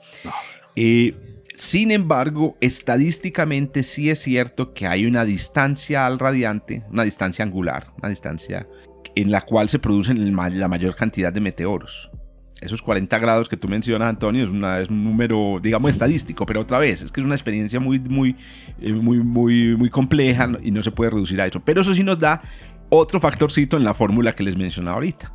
[0.76, 7.46] Eh, sin embargo, estadísticamente sí es cierto que hay una distancia al radiante, una distancia
[7.46, 8.68] angular, una distancia
[9.16, 12.12] en la cual se producen la mayor cantidad de meteoros.
[12.60, 16.60] Esos 40 grados que tú mencionas, Antonio, es, una, es un número, digamos, estadístico, pero
[16.60, 18.36] otra vez, es que es una experiencia muy, muy,
[18.82, 21.60] eh, muy, muy, muy compleja y no se puede reducir a eso.
[21.62, 22.44] Pero eso sí nos da
[22.92, 25.34] otro factorcito en la fórmula que les mencionaba ahorita.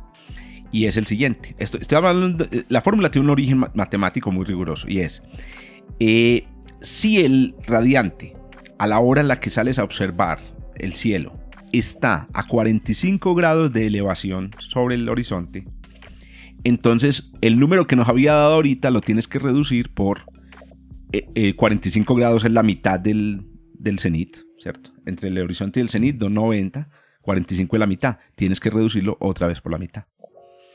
[0.71, 1.55] Y es el siguiente.
[1.57, 5.23] Esto, estoy hablando la fórmula tiene un origen matemático muy riguroso y es,
[5.99, 6.45] eh,
[6.81, 8.35] si el radiante
[8.77, 10.39] a la hora en la que sales a observar
[10.75, 11.39] el cielo
[11.73, 15.65] está a 45 grados de elevación sobre el horizonte,
[16.63, 20.25] entonces el número que nos había dado ahorita lo tienes que reducir por
[21.55, 23.47] 45 eh, eh, grados es la mitad del,
[23.79, 24.91] del cenit, ¿cierto?
[25.05, 26.89] Entre el horizonte y el cenit, 290
[27.27, 28.17] 45 es la mitad.
[28.35, 30.05] Tienes que reducirlo otra vez por la mitad.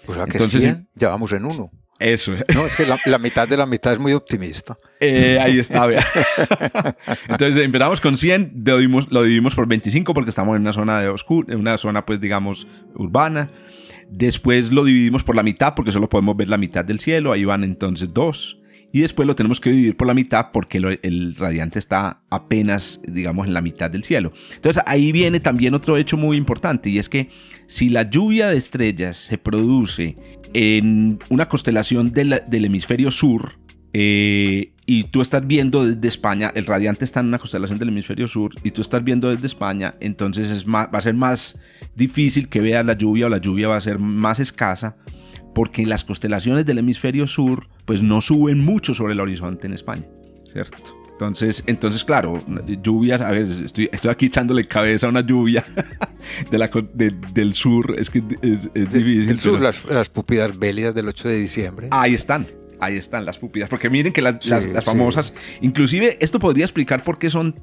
[0.07, 1.71] O sea que Entonces, 100, ya vamos en uno.
[1.99, 2.33] Eso.
[2.55, 4.77] No, es que la, mitad de la mitad es muy optimista.
[5.01, 6.05] Eh, ahí está, vea.
[7.29, 11.01] Entonces empezamos con 100, lo dividimos, lo dividimos por 25 porque estamos en una zona
[11.01, 13.51] de oscura, en una zona pues digamos urbana.
[14.11, 17.47] Después lo dividimos por la mitad porque solo podemos ver la mitad del cielo, ahí
[17.47, 18.62] van entonces dos
[18.93, 23.47] y después lo tenemos que dividir por la mitad porque el radiante está apenas, digamos,
[23.47, 24.33] en la mitad del cielo.
[24.55, 27.29] Entonces ahí viene también otro hecho muy importante y es que
[27.67, 30.17] si la lluvia de estrellas se produce
[30.53, 33.59] en una constelación del, hemisferio sur,
[33.95, 38.27] eh, y tú estás viendo desde España, el radiante está en una constelación del hemisferio
[38.27, 41.59] sur y tú estás viendo desde España, entonces es va a ser más
[41.95, 44.97] difícil que veas la lluvia o la lluvia va a ser más escasa
[45.55, 50.05] porque las constelaciones del hemisferio sur pues no suben mucho sobre el horizonte en España.
[50.53, 50.99] ¿cierto?
[51.13, 52.43] Entonces, entonces, claro,
[52.83, 55.65] lluvias, a ver, estoy, estoy aquí echándole cabeza a una lluvia
[56.51, 59.27] de la, del sur, es que es, difícil.
[59.27, 61.89] Del sur, las, las pupidas bélidas del 8 de diciembre.
[61.93, 62.49] Ahí están,
[62.81, 67.19] ahí están las pupidas, porque miren que las, las, famosas, inclusive esto podría explicar por
[67.19, 67.55] qué son,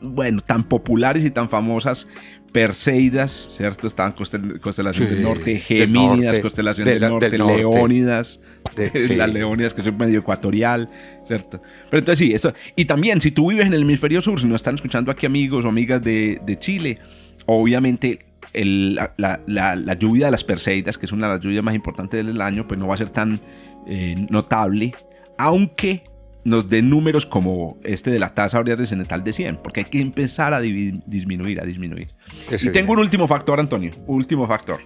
[0.00, 2.08] bueno, tan populares y tan famosas
[2.54, 3.88] Perseidas, ¿cierto?
[3.88, 8.38] Estaban constelación del norte, Gemínidas, constelación del, norte, Leónidas,
[9.16, 10.88] las Leónidas que son medio ecuatorial,
[11.26, 11.60] ¿cierto?
[11.90, 12.54] Pero entonces sí, esto.
[12.76, 15.64] Y también, si tú vives en el hemisferio sur, si no están escuchando aquí amigos
[15.64, 17.00] o amigas de, Chile,
[17.46, 18.20] obviamente
[18.52, 22.68] la, lluvia de las Perseidas, que es una de las lluvias más importantes del año,
[22.68, 23.40] pues no va a ser tan
[23.88, 24.94] eh, notable,
[25.38, 26.04] aunque
[26.44, 30.00] nos dé números como este de la tasa horaria descendental de 100, porque hay que
[30.00, 32.08] empezar a disminuir, a disminuir.
[32.50, 34.80] y tengo un último factor, Antonio, último factor.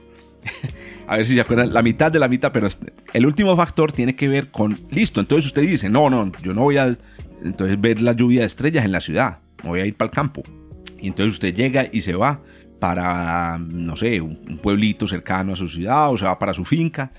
[1.08, 2.68] a ver si se acuerdan, la mitad de la mitad, pero
[3.12, 6.62] el último factor tiene que ver con, listo, entonces usted dice, no, no, yo no
[6.62, 6.96] voy a
[7.44, 10.14] entonces ver la lluvia de estrellas en la ciudad, me voy a ir para el
[10.14, 10.42] campo.
[11.00, 12.40] Y entonces usted llega y se va
[12.80, 17.12] para, no sé, un pueblito cercano a su ciudad o se va para su finca.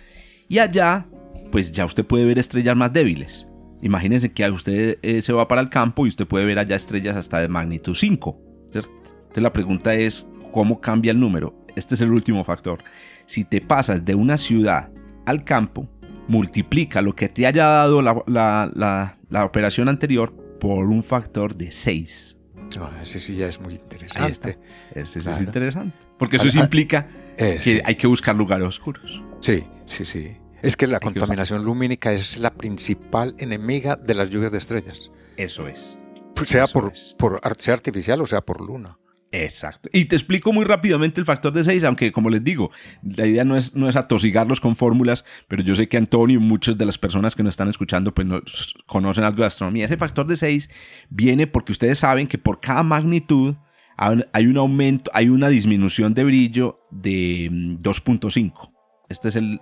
[0.50, 1.06] Y allá,
[1.52, 3.49] pues ya usted puede ver estrellas más débiles.
[3.82, 7.16] Imagínense que usted eh, se va para el campo y usted puede ver allá estrellas
[7.16, 8.40] hasta de magnitud 5.
[8.66, 8.92] Entonces
[9.36, 11.56] la pregunta es, ¿cómo cambia el número?
[11.76, 12.84] Este es el último factor.
[13.26, 14.92] Si te pasas de una ciudad
[15.26, 15.90] al campo,
[16.28, 22.38] multiplica lo que te haya dado la, operación anterior por un factor de 6.
[22.80, 24.60] Ah, ese sí ya es muy interesante.
[24.94, 25.98] Ese es interesante.
[26.18, 29.24] Porque eso sí implica que hay que buscar lugares oscuros.
[29.40, 30.39] Sí, sí, sí.
[30.62, 35.12] Es que la contaminación lumínica es la principal enemiga de las lluvias de estrellas.
[35.38, 36.00] Eso es.
[36.36, 38.98] Pues sea por, por sea artificial o sea por luna.
[39.32, 39.90] Exacto.
[39.94, 42.72] Y te explico muy rápidamente el factor de 6, aunque como les digo,
[43.04, 46.42] la idea no es, no es atosigarlos con fórmulas, pero yo sé que Antonio y
[46.42, 48.42] muchas de las personas que nos están escuchando pues no,
[48.88, 49.86] conocen algo de astronomía.
[49.86, 50.70] Ese factor de 6
[51.10, 53.56] viene porque ustedes saben que por cada magnitud
[53.98, 58.70] hay un aumento, hay una disminución de brillo de 2.5.
[58.70, 58.74] Mm,
[59.10, 59.60] este es el,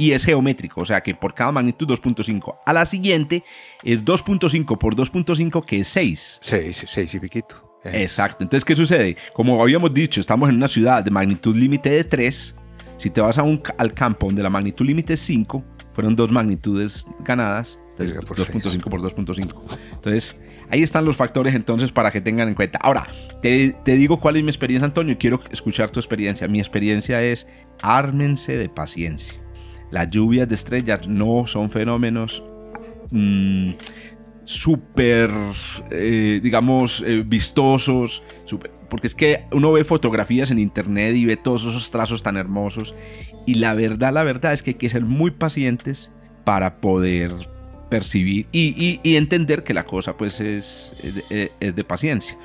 [0.00, 2.60] y es geométrico, o sea que por cada magnitud 2.5.
[2.64, 3.44] A la siguiente
[3.82, 6.40] es 2.5 por 2.5 que es 6.
[6.42, 7.78] 6, 6 y piquito.
[7.84, 8.42] Exacto.
[8.42, 9.18] Entonces, ¿qué sucede?
[9.34, 12.56] Como habíamos dicho, estamos en una ciudad de magnitud límite de 3.
[12.96, 16.32] Si te vas a un, al campo donde la magnitud límite es 5, fueron dos
[16.32, 17.78] magnitudes ganadas.
[17.98, 19.54] Entonces, 2.5 por 2.5.
[19.92, 22.78] Entonces, ahí están los factores entonces para que tengan en cuenta.
[22.80, 23.06] Ahora,
[23.42, 26.48] te, te, digo cuál es mi experiencia, Antonio, y quiero escuchar tu experiencia.
[26.48, 27.46] Mi experiencia es,
[27.82, 29.38] ármense de paciencia.
[29.90, 32.42] Las lluvias de estrellas no son fenómenos
[33.10, 33.72] mm,
[34.44, 35.30] súper,
[35.90, 38.22] eh, digamos, eh, vistosos,
[38.88, 42.94] porque es que uno ve fotografías en internet y ve todos esos trazos tan hermosos
[43.46, 46.10] y la verdad, la verdad es que hay que ser muy pacientes
[46.44, 47.32] para poder
[47.90, 52.38] percibir y, entender que la cosa pues es, es, de, paciencia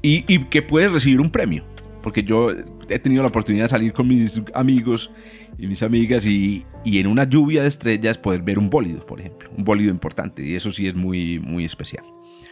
[0.00, 1.64] y que puedes recibir un premio
[2.08, 2.52] porque yo
[2.88, 5.10] he tenido la oportunidad de salir con mis amigos
[5.58, 9.20] y mis amigas y, y, en una lluvia de estrellas poder ver un bólido, por
[9.20, 12.06] ejemplo, un bólido importante y eso sí es muy, muy especial.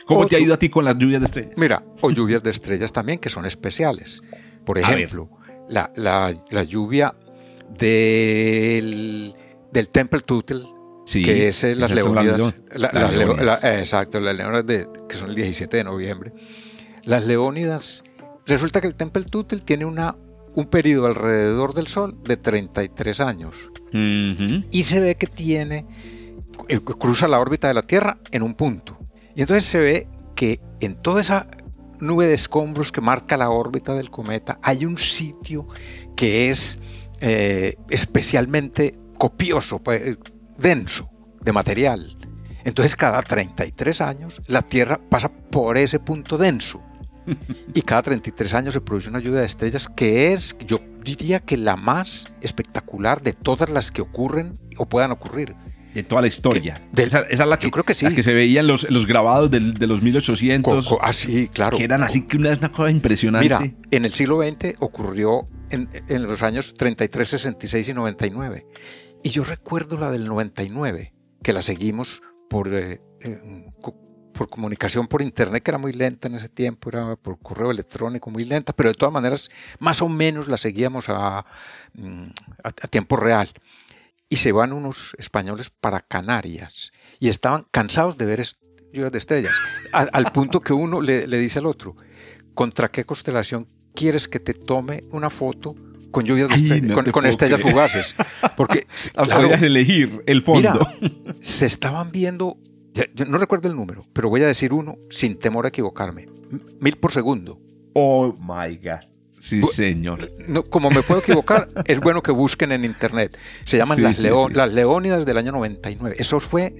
[0.05, 1.55] ¿Cómo te ha ido a ti con las lluvias de estrellas?
[1.57, 4.23] Mira, o lluvias de estrellas también que son especiales.
[4.67, 5.31] Por ejemplo,
[5.71, 7.15] la, la, la, lluvia
[7.79, 9.35] del,
[9.73, 10.67] del Temple Tutel,
[11.11, 12.55] que es las leónidas.
[13.63, 16.35] exacto, las leónidas de, que son el 17 de noviembre.
[17.05, 18.05] Las leónidas,
[18.47, 20.17] resulta que el Temple Tutel tiene una
[20.57, 23.71] un periodo alrededor del Sol de 33 años.
[23.93, 25.87] Y se ve que tiene,
[26.69, 28.99] eh, cruza la órbita de la Tierra en un punto.
[29.35, 31.47] Y entonces se ve que en toda esa
[32.01, 35.67] nube de escombros que marca la órbita del cometa hay un sitio
[36.15, 36.79] que es
[37.21, 40.17] eh, especialmente copioso, pues,
[40.59, 41.11] denso
[41.43, 42.17] de material.
[42.65, 46.83] Entonces cada 33 años la Tierra pasa por ese punto denso
[47.75, 51.57] y cada 33 años se produce una lluvia de estrellas que es, yo diría que
[51.57, 55.55] la más espectacular de todas las que ocurren o puedan ocurrir.
[55.95, 56.79] De toda la historia.
[56.95, 58.15] esa, es la que, creo que, sí.
[58.15, 60.95] que se veían los, los grabados de los 1800.
[61.01, 61.79] ah, sí, claro.
[61.79, 63.59] Que eran así que una, una cosa impresionante.
[63.59, 68.67] Mira, en el siglo XX ocurrió en, en los años 33, 66 y 99.
[69.23, 73.01] Y yo recuerdo la del 99, que la seguimos por, eh,
[74.37, 78.31] por comunicación por internet, que era muy lenta en ese tiempo, era por correo electrónico
[78.31, 81.45] muy lenta, pero de todas maneras más o menos la seguíamos a,
[81.95, 82.27] mm,
[82.63, 83.51] a, tiempo real.
[84.29, 88.47] Y se van unos españoles para Canarias y estaban cansados de ver
[88.93, 89.55] lluvias de estrellas,
[89.93, 91.95] al, punto que uno le, dice al otro,
[92.55, 95.75] ¿contra qué constelación quieres que te tome una foto
[96.11, 98.17] con lluvias de estrellas, con, estrellas fugaces.
[98.57, 100.81] Porque claro, elegir el fondo.
[101.41, 102.57] se estaban viendo
[103.15, 106.27] yo no recuerdo el número, pero voy a decir uno sin temor a equivocarme.
[106.81, 107.59] Mil por segundo.
[107.95, 109.07] Oh my God.
[109.39, 110.31] Sí, señor.
[110.49, 113.39] No, como me puedo equivocar, es bueno que busquen en internet.
[113.65, 116.17] Se llaman las, las Leónidas del año 99.
[116.19, 116.75] Eso fue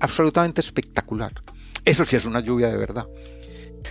[0.00, 1.32] absolutamente espectacular.
[1.84, 3.06] Eso sí es una lluvia de verdad.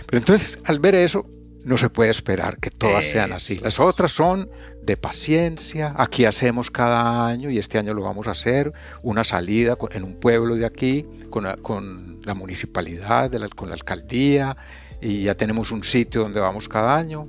[0.06, 1.26] Pero entonces, al ver eso,
[1.66, 3.58] no se puede esperar que todas sean así.
[3.58, 4.48] Las otras son
[4.82, 5.94] de paciencia.
[5.98, 10.14] Aquí hacemos cada año, y este año lo vamos a hacer, una salida en un
[10.14, 14.56] pueblo de aquí, con la, con la municipalidad, con la alcaldía,
[15.00, 17.28] y ya tenemos un sitio donde vamos cada año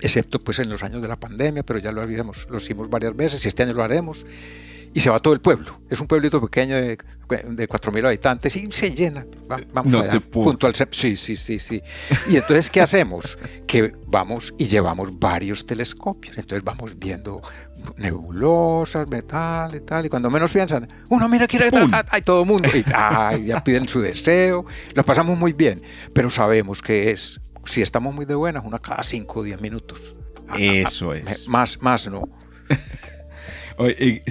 [0.00, 3.16] excepto pues en los años de la pandemia, pero ya lo habíamos, lo hicimos varias
[3.16, 4.26] veces y este año lo haremos.
[4.94, 5.72] Y se va todo el pueblo.
[5.90, 9.26] Es un pueblito pequeño de, de 4.000 habitantes y se llena.
[9.72, 11.82] vamos no allá, junto al Sí, sí, sí, sí.
[12.28, 13.38] Y entonces, ¿qué hacemos?
[13.68, 16.38] Que vamos y llevamos varios telescopios.
[16.38, 17.42] Entonces vamos viendo
[17.98, 20.06] nebulosas, metal y tal.
[20.06, 22.68] Y cuando menos piensan, uno mira, quiere ver, hay todo el mundo.
[22.74, 24.64] Y ay, ya piden su deseo.
[24.94, 25.82] Lo pasamos muy bien.
[26.14, 30.14] Pero sabemos que es si estamos muy de buenas, una cada 5 o 10 minutos.
[30.56, 31.46] Eso es.
[31.46, 32.28] Más, más no.
[33.80, 34.22] Eh,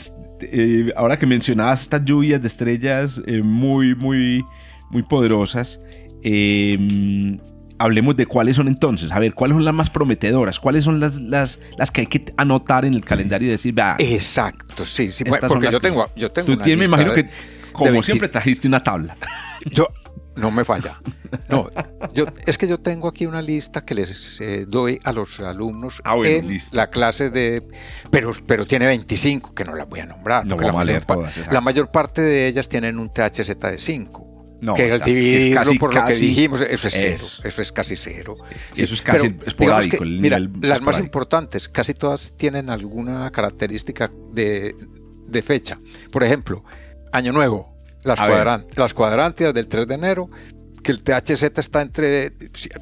[0.41, 4.43] eh, ahora que mencionabas estas lluvias de estrellas eh, muy, muy,
[4.89, 5.79] muy poderosas,
[6.21, 7.39] em,
[7.79, 9.11] hablemos de cuáles son entonces.
[9.11, 10.59] A ver, ¿cuáles son las más prometedoras?
[10.59, 13.95] ¿Cuáles son las, las, las que hay que anotar en el calendario y decir, vea.
[13.99, 15.23] Exacto, sí, sí.
[15.47, 16.45] Porque yo, tengo, yo tengo.
[16.45, 17.29] Tú tienes, me imagino que,
[17.71, 19.17] como siempre, trajiste una tabla.
[19.71, 19.87] Yo,
[20.37, 20.99] no me falla.
[21.49, 21.69] No,
[22.13, 26.01] yo, es que yo tengo aquí una lista que les eh, doy a los alumnos
[26.05, 27.67] ah, en la clase de...
[28.11, 30.45] Pero, pero tiene 25, que no las voy a nombrar.
[30.45, 31.03] No la, mayor,
[31.51, 34.27] la mayor parte de ellas tienen un THZ de 5.
[34.59, 37.23] No, que al dividirlo casi, por lo que dijimos, eso es cero.
[37.43, 38.35] Eso es casi cero.
[38.75, 40.03] eso es casi esporádico.
[40.03, 44.75] mira, las más importantes, casi todas tienen alguna característica de,
[45.27, 45.79] de fecha.
[46.11, 46.63] Por ejemplo,
[47.11, 47.76] Año Nuevo,
[48.07, 48.19] las,
[48.93, 50.29] cuadrantes, las del 3 de enero,
[50.83, 52.33] que el THZ está entre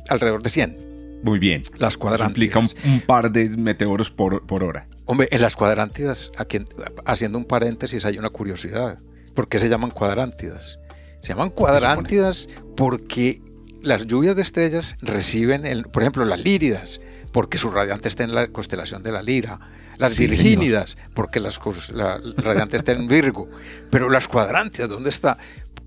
[0.10, 1.22] alrededor de 100.
[1.24, 1.64] Muy bien.
[1.78, 2.30] Las cuadrántidas.
[2.30, 4.88] Implica un, par de meteoros por, por, hora.
[5.06, 6.60] Hombre, en las cuadrántidas, aquí,
[7.06, 9.00] haciendo un paréntesis, hay una curiosidad.
[9.34, 10.80] ¿Por qué se llaman cuadrántidas?
[11.22, 12.48] Se llaman cuadrántidas
[12.78, 13.42] porque
[13.82, 17.02] las lluvias de estrellas reciben, el, por ejemplo, las líridas,
[17.32, 19.60] porque su radiante está en la constelación de la Lira.
[19.98, 21.60] Las Virgínidas, porque las,
[21.94, 23.50] la, radiante está en Virgo.
[23.90, 25.38] Pero las cuadrantias, ¿dónde está?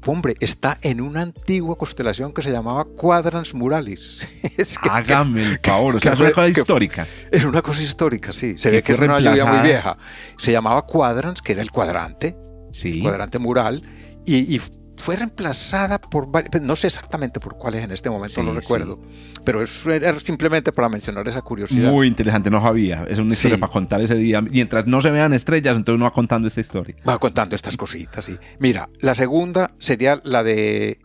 [0.07, 4.29] Hombre, está en una antigua constelación que se llamaba Quadrans Muralis.
[4.57, 7.07] Es Hágame el favor, o sea, es una cosa histórica.
[7.31, 8.57] Es una cosa histórica, sí.
[8.57, 9.97] Se ve que es una lluvia muy vieja.
[10.37, 12.37] Se llamaba Quadrans, que era el cuadrante,
[12.73, 12.99] sí.
[12.99, 13.83] el cuadrante mural,
[14.25, 14.61] y, y
[14.99, 16.29] fue reemplazada por
[16.61, 18.99] no sé exactamente por cuáles en este momento, no recuerdo,
[19.45, 21.91] pero eso era simplemente para mencionar esa curiosidad.
[21.91, 25.33] Muy interesante, no sabía, es una historia para contar ese día, mientras no se vean
[25.33, 26.97] estrellas, entonces uno va contando esta historia.
[27.09, 28.37] Va contando estas cositas, sí.
[28.59, 30.99] Mira, la segunda sería la de,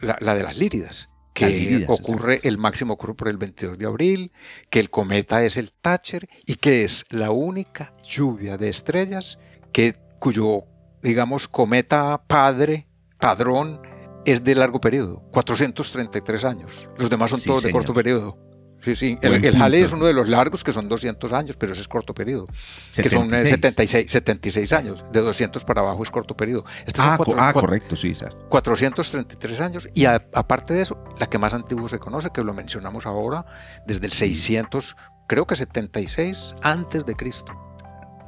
[0.00, 4.32] la, de las líridas que ocurre, el máximo ocurre por el 22 de abril,
[4.70, 9.38] que el cometa es el Thatcher y que es la única lluvia de estrellas
[9.72, 10.64] que, cuyo,
[11.02, 12.87] digamos, cometa padre
[13.18, 13.80] padrón
[14.24, 16.88] es de largo periodo, 433 años.
[16.96, 18.36] Los demás son todos de corto periodo.
[18.80, 19.18] Sí, sí.
[19.22, 22.14] El, el es uno de los largos, que son 200 años, pero ese es corto
[22.14, 22.46] periodo.
[22.94, 25.04] Que son 76, eh, 76 años.
[25.12, 26.64] De 200 para abajo es corto periodo.
[26.96, 28.14] ah, ah correcto, sí.
[28.48, 29.88] 433 años.
[29.94, 33.44] Y aparte de eso, la que más antiguo se conoce, que lo mencionamos ahora,
[33.86, 34.96] desde el 600,
[35.26, 37.52] creo que 76 antes de Cristo.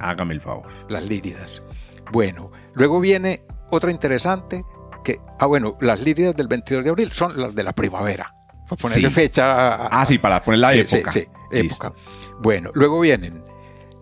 [0.01, 0.66] Hágame el favor.
[0.88, 1.62] Las líridas.
[2.11, 4.64] Bueno, luego viene otra interesante,
[5.03, 8.35] que, ah, bueno, las líridas del 22 de abril son las de la primavera.
[8.69, 9.87] Para ponerle fecha.
[9.87, 11.11] ah, sí, para poner la época.
[11.11, 11.93] Sí, época.
[12.41, 13.43] Bueno, luego vienen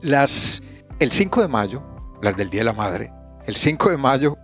[0.02, 0.62] las.
[0.98, 1.82] El 5 de mayo,
[2.22, 3.12] las del Día de la Madre.
[3.46, 4.36] El 5 de mayo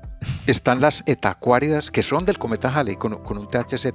[0.47, 3.87] están las etacuáridas que son del cometa Halley con, un THZ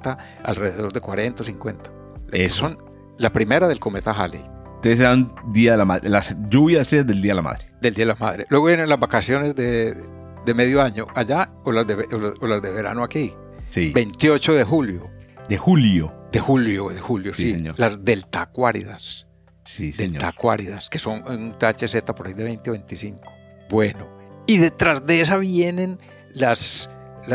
[0.43, 1.91] alrededor de 40 o 50.
[2.32, 2.55] Eso.
[2.55, 2.78] Son
[3.18, 4.45] la primera del cometa Halley.
[4.76, 7.66] Entonces eran Día de la Madre, las lluvias del Día de la Madre.
[7.82, 8.45] Del Día de la Madre.
[8.49, 9.95] Luego vienen las vacaciones de,
[10.45, 13.33] de medio año allá o las de, o las de verano aquí.
[13.69, 13.91] Sí.
[13.91, 15.09] 28 de julio.
[15.47, 16.13] De julio.
[16.31, 17.51] De julio, de julio, sí.
[17.51, 17.79] Señor.
[17.79, 19.27] Las deltacuáridas.
[19.63, 20.13] Sí, señor.
[20.13, 23.21] Deltacuáridas, que son un THZ por ahí de 20 o 25.
[23.69, 24.07] Bueno,
[24.47, 25.99] y detrás de esa vienen
[26.33, 26.89] las,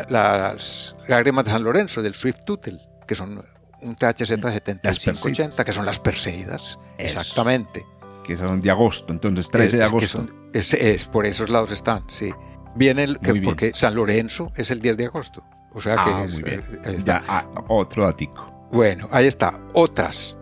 [0.09, 3.44] las lágrimas de San Lorenzo, del Swift Tutel, que son
[3.82, 6.78] un THZ de 75-80, que son las Perseidas.
[6.98, 7.86] Exactamente.
[8.24, 10.26] Que son de agosto, entonces 13 de agosto.
[10.52, 12.32] Es, es, por esos lados están, sí.
[12.77, 15.45] Viene el, que, porque San Lorenzo es el 10 de agosto.
[15.72, 16.62] O sea que ah, muy bien.
[16.85, 18.68] Eh, ya, ah, otro datico.
[18.72, 19.59] Bueno, ahí está.
[19.72, 20.37] Otras.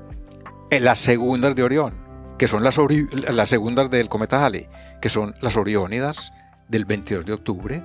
[0.71, 1.95] En las segundas de Orión,
[2.39, 2.79] que son las,
[3.31, 4.69] las segundas del cometa Halley,
[5.01, 6.33] que son las Oriónidas
[6.69, 7.83] del 22 de octubre,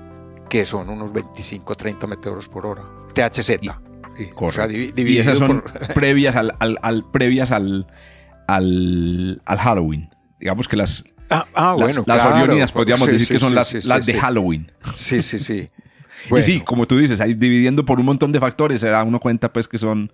[0.49, 2.83] que son unos 25 30 meteoros por hora.
[3.13, 3.49] THZ.
[3.61, 3.69] Y-
[4.17, 7.85] Sí, o sea, y esas son por- previas al, al- al- previas al,
[8.47, 10.09] al, al Halloween.
[10.39, 12.35] Digamos que las, Ah, ah, las, bueno, las claro.
[12.35, 13.71] Oriónidas podríamos Sí, decir sí, que son las,
[14.05, 14.19] de.
[14.19, 14.71] Halloween.
[14.95, 15.69] Sí, sí, sí.
[16.29, 19.03] Y sí, Bueno, como tú dices, ahí dividiendo por un montón de factores, se da
[19.03, 20.11] uno cuenta pues que son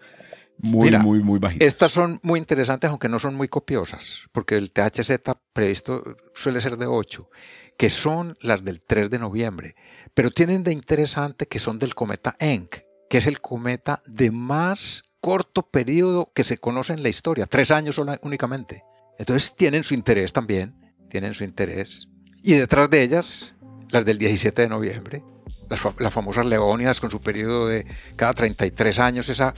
[0.59, 1.67] muy, Mira, muy, muy bajitas.
[1.67, 5.11] Estas son muy interesantes, aunque no son muy copiosas, porque el THZ
[5.53, 6.03] previsto
[6.35, 7.29] suele ser de 8,
[7.77, 9.75] que son las del 3 de noviembre,
[10.13, 15.05] pero tienen de interesante que son del cometa Encke, que es el cometa de más
[15.19, 18.83] corto periodo que se conoce en la historia, tres años únicamente.
[19.17, 20.82] Entonces tienen su interés también,
[21.13, 22.07] tienen su interés.
[22.41, 23.53] Y detrás de ellas,
[23.91, 25.21] las del 17 de noviembre,
[25.69, 27.85] las, las famosas Leónidas con su periodo de
[28.15, 29.53] cada 33 años, esa,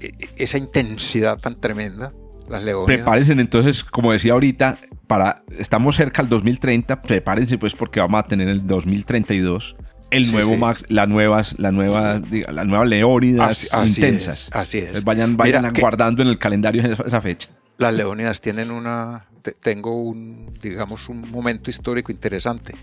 [0.00, 2.12] e- esa intensidad tan tremenda,
[2.48, 2.86] las Leónidas.
[2.86, 4.78] Prepárense entonces, como decía ahorita,
[5.08, 9.74] para estamos cerca al 2030, prepárense pues porque vamos a tener el 2032
[10.12, 10.56] el Sí, nuevo sí.
[10.58, 12.20] Max, las nuevas, la nueva,
[12.52, 14.48] las nuevas Leónidas Así- así intensas.
[14.48, 15.02] es, así es.
[15.04, 17.48] Vayan, vayan Mira que- guardando en el calendario esa, esa fecha.
[17.82, 22.74] Las Leónidas tienen una, te- tengo un, digamos, un momento histórico interesante.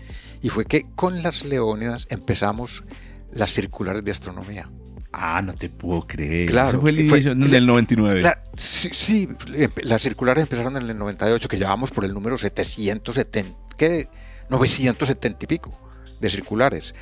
[0.42, 2.84] Y fue que con las Leónidas empezamos
[3.32, 4.68] las circulares de astronomía.
[5.12, 6.48] Ah, no te puedo creer.
[6.50, 8.22] Claro, Ese fue el fue- inicio del 99.
[8.22, 12.38] La- sí, sí, empe- las circulares empezaron en el 98, que llevamos por el número
[12.38, 14.08] 770, ¿qué?
[14.48, 15.80] 970 y pico
[16.20, 16.94] de circulares.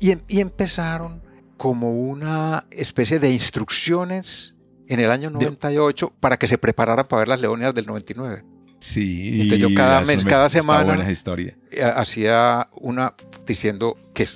[0.00, 1.22] Y, em- y empezaron
[1.56, 4.53] como una especie de instrucciones
[4.88, 8.44] en el año 98 para que se prepararan para ver las leónidas del 99.
[8.78, 9.40] Sí.
[9.42, 11.56] Entonces yo cada mes, me- cada semana- buena esa historia.
[11.70, 13.14] Eh, Hacía una
[13.46, 14.28] diciendo que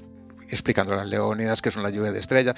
[0.49, 2.55] explicando las leónidas, que son la lluvia de estrellas.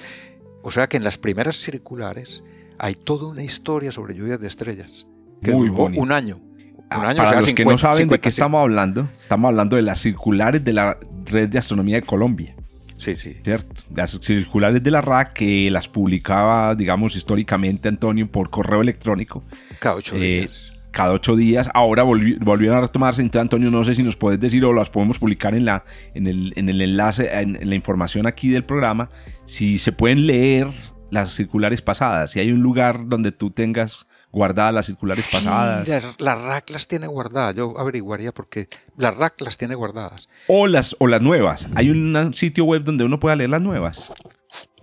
[0.63, 2.43] O sea que en las primeras circulares
[2.79, 5.05] hay toda una historia sobre lluvias de estrellas.
[5.41, 6.01] Que Muy duró bonito.
[6.01, 6.37] un año.
[6.37, 8.61] Un Ah, año, Para o sea, los que 50, no saben de 50, qué estamos
[8.61, 12.55] hablando, estamos hablando de las circulares de la Red de Astronomía de Colombia.
[13.01, 13.35] Sí, sí.
[13.43, 13.81] ¿cierto?
[13.95, 19.43] Las circulares de la RAC que las publicaba, digamos, históricamente Antonio por correo electrónico
[19.79, 20.71] Cada ocho Eh, días.
[20.91, 21.69] cada ocho días.
[21.73, 23.21] Ahora volvi- volvieron a retomarse.
[23.21, 25.83] Entonces, Antonio, no sé si nos puedes decir o las podemos publicar en, la,
[26.13, 29.09] en, el, en el enlace, en, en la información aquí del programa,
[29.45, 30.67] si se pueden leer
[31.09, 35.85] las circulares pasadas, si hay un lugar donde tú tengas guardadas las circulares pasadas.
[35.85, 37.55] Sí, la, la RAC las tiene guardadas.
[37.55, 38.67] Yo averiguaría porque
[38.97, 40.29] la RAC las tiene guardadas.
[40.47, 41.69] O las, o las nuevas.
[41.75, 44.11] Hay un sitio web donde uno pueda leer las nuevas.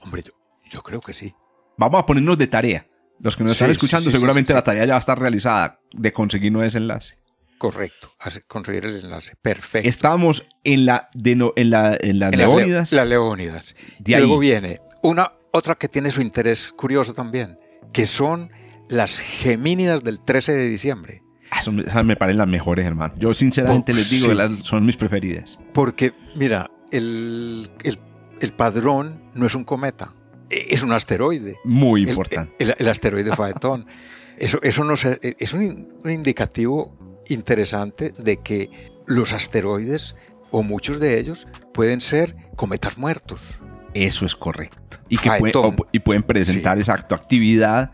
[0.03, 0.33] Hombre, yo,
[0.71, 1.35] yo creo que sí.
[1.77, 2.87] Vamos a ponernos de tarea.
[3.21, 5.81] Los que nos Sí, están escuchando, sí, seguramente la tarea ya va a estar realizada
[5.93, 7.19] de conseguirnos ese enlace.
[7.59, 8.13] Correcto.
[8.47, 9.35] Conseguir el enlace.
[9.43, 9.89] Perfecto.
[9.89, 12.93] Estamos en la de no- en la en las En las Leónidas.
[12.93, 13.77] Las leónidas.
[13.99, 14.41] De y luego ahí.
[14.41, 17.59] viene una otra que tiene su interés curioso también,
[17.93, 18.53] que son
[18.89, 21.23] las gemínidas del 13 de diciembre.
[21.51, 23.15] Ah, son- esas me parecen las mejores, hermano.
[23.19, 24.29] Yo sinceramente les digo sí.
[24.31, 25.59] que las- son mis preferidas.
[25.73, 27.99] Porque, mira, el, el-
[28.41, 30.13] el padrón no es un cometa,
[30.51, 31.57] e- es un asteroide.
[31.65, 32.53] Muy importante.
[32.59, 33.87] El, el asteroide Faetón.
[34.39, 36.97] Eso, eso no se- es un, in- un indicativo
[37.29, 38.71] interesante de que
[39.07, 40.15] los asteroides,
[40.53, 43.59] o muchos de ellos, pueden ser cometas muertos.
[43.95, 44.99] Eso es correcto.
[45.09, 46.83] Y que o- y pueden presentar Sí.
[46.83, 47.91] exacto actividad.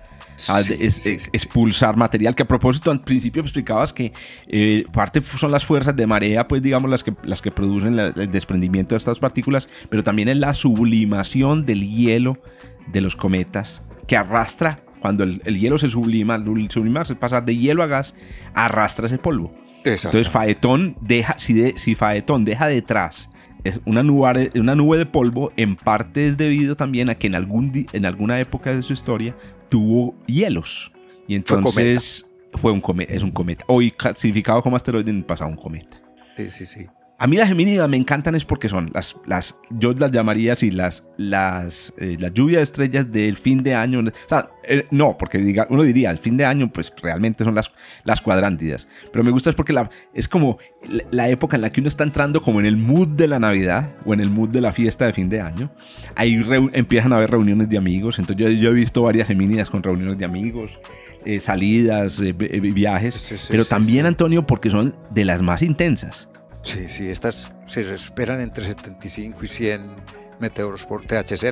[0.49, 1.31] A- Sí, es- sí, es- sí, sí.
[1.33, 4.13] expulsar material que a propósito al principio explicabas que
[4.49, 8.09] eh, parte son las fuerzas de marea pues digamos las que las que producen la-
[8.09, 12.39] el desprendimiento de estas partículas pero también es la sublimación del hielo
[12.93, 17.57] de los cometas que arrastra cuando el, el hielo se sublima al sublimarse pasar de
[17.57, 18.15] hielo a gas
[18.55, 19.55] arrastra ese polvo
[19.85, 20.17] Exacto.
[20.19, 23.31] entonces Faetón deja, si, de- si Faetón deja detrás
[23.65, 27.35] es una nube, una nube de polvo, en parte es debido también a que en,
[27.35, 29.35] algún, en alguna época de su historia
[29.69, 30.93] tuvo hielos.
[31.27, 33.65] Y Fue entonces fue, un cometa, es un cometa.
[33.69, 36.01] Hoy clasificado como asteroide en el pasado un cometa.
[36.37, 36.87] Sí, sí, sí.
[37.17, 40.73] A mí las gemínidas me encantan es porque son las, las yo las llamaría así,
[40.73, 44.01] las, las, eh, la lluvia de estrellas del fin de año.
[44.01, 47.55] O sea, eh, no, porque diga, uno diría, el fin de año, pues realmente son
[47.55, 47.71] las,
[48.03, 48.89] las cuadrántidas.
[49.13, 50.59] Pero me gusta es porque la, es como
[51.13, 53.95] la, época en la que uno está entrando como en el mood de la Navidad
[54.05, 55.71] o en el mood de la fiesta de fin de año.
[56.17, 58.19] Ahí reu- empiezan a haber reuniones de amigos.
[58.19, 60.81] Entonces yo, yo he visto varias gemínidas con reuniones de amigos,
[61.25, 63.15] eh, salidas, eh, vi- viajes.
[63.15, 64.05] Sí, sí, pero sí, también.
[64.05, 66.29] Antonio, porque son de las más intensas.
[66.65, 69.83] Sí, sí, estas se esperan entre 75 y 100
[70.41, 71.45] meteoros por THZ.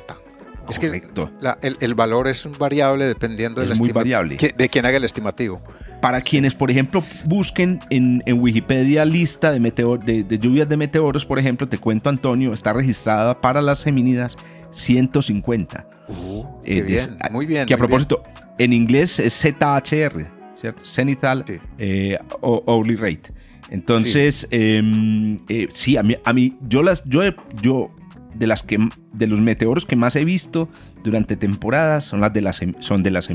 [0.68, 1.30] Es que Correcto.
[1.40, 4.36] la- el, el valor es un variable dependiendo de Es la muy variable.
[4.36, 5.60] que- de quien haga el estimativo.
[6.00, 10.76] Para quienes, por ejemplo, busquen en, en Wikipedia lista de, meteor, de, de lluvias de
[10.76, 14.36] meteoros, por ejemplo, te cuento, Antonio, está registrada para las geminidas
[14.70, 15.86] 150.
[16.64, 17.66] Qué Eh, bien, des- muy bien.
[17.66, 17.86] que a bien.
[17.88, 18.22] propósito,
[18.58, 20.84] en inglés es ZHR, ¿cierto?
[20.84, 21.58] Zenithal Sí.
[21.78, 23.32] eh, Hourly Rate.
[23.70, 27.22] Entonces, em, eh, sí, a mí, a mí yo, las, yo,
[28.34, 28.78] de las que
[29.12, 30.68] de los meteoros que más he visto
[31.04, 33.28] durante temporadas son las de las son de las.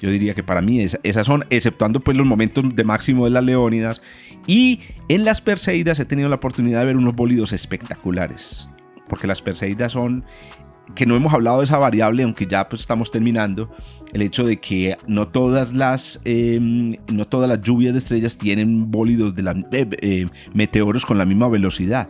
[0.00, 3.44] Yo diría que para mí esas son, exceptuando pues los momentos de máximo de las
[3.44, 4.00] Leónidas.
[4.46, 8.68] Y en las Perseidas he tenido la oportunidad de ver unos bólidos espectaculares.
[9.08, 10.24] Porque las Perseidas son,
[10.94, 13.70] que no hemos hablado de esa variable, aunque ya pues estamos terminando,
[14.12, 18.90] el hecho de que no todas las, em, no todas las lluvias de estrellas tienen
[18.90, 22.08] bólidos de la, eh, meteoros con la misma velocidad.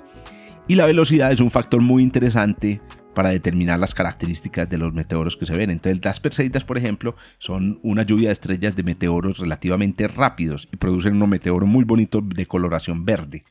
[0.68, 2.80] Y la velocidad es un factor muy interesante
[3.14, 5.70] para determinar las características de los meteoros que se ven.
[5.70, 10.76] Entonces las Perseidas, por ejemplo, son una lluvia de estrellas de meteoros relativamente rápidos y
[10.76, 13.42] producen unos meteoros muy bonitos de coloración verde.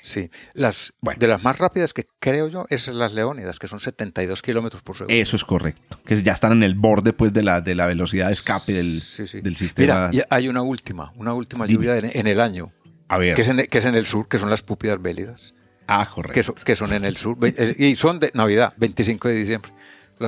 [0.00, 4.42] Sí, las, de las más rápidas que creo yo es las Leónidas, que son 72
[4.42, 5.14] kilómetros por segundo.
[5.14, 8.28] Eso es correcto, que ya están en el borde pues, de, la, de la velocidad
[8.28, 9.02] de escape del,
[9.42, 10.08] del sistema.
[10.08, 12.72] Mira, hay una última, una última lluvia en, el año,
[13.08, 13.34] A ver.
[13.34, 15.54] Que, es en, que es en el sur, que son las Púpidas Bélidas.
[15.88, 16.54] Ah, correcto.
[16.64, 17.38] Que son, en el sur.
[17.42, 19.72] Eh, y son de Navidad, 25 de diciembre.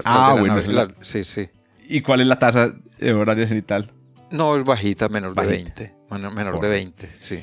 [0.04, 0.60] ah, bueno.
[1.02, 1.48] sí, sí.
[1.86, 3.92] ¿Y cuál es la tasa horaria cenital?
[4.30, 5.94] No, es bajita, menos de 20.
[6.10, 7.40] Menos de 20, sí.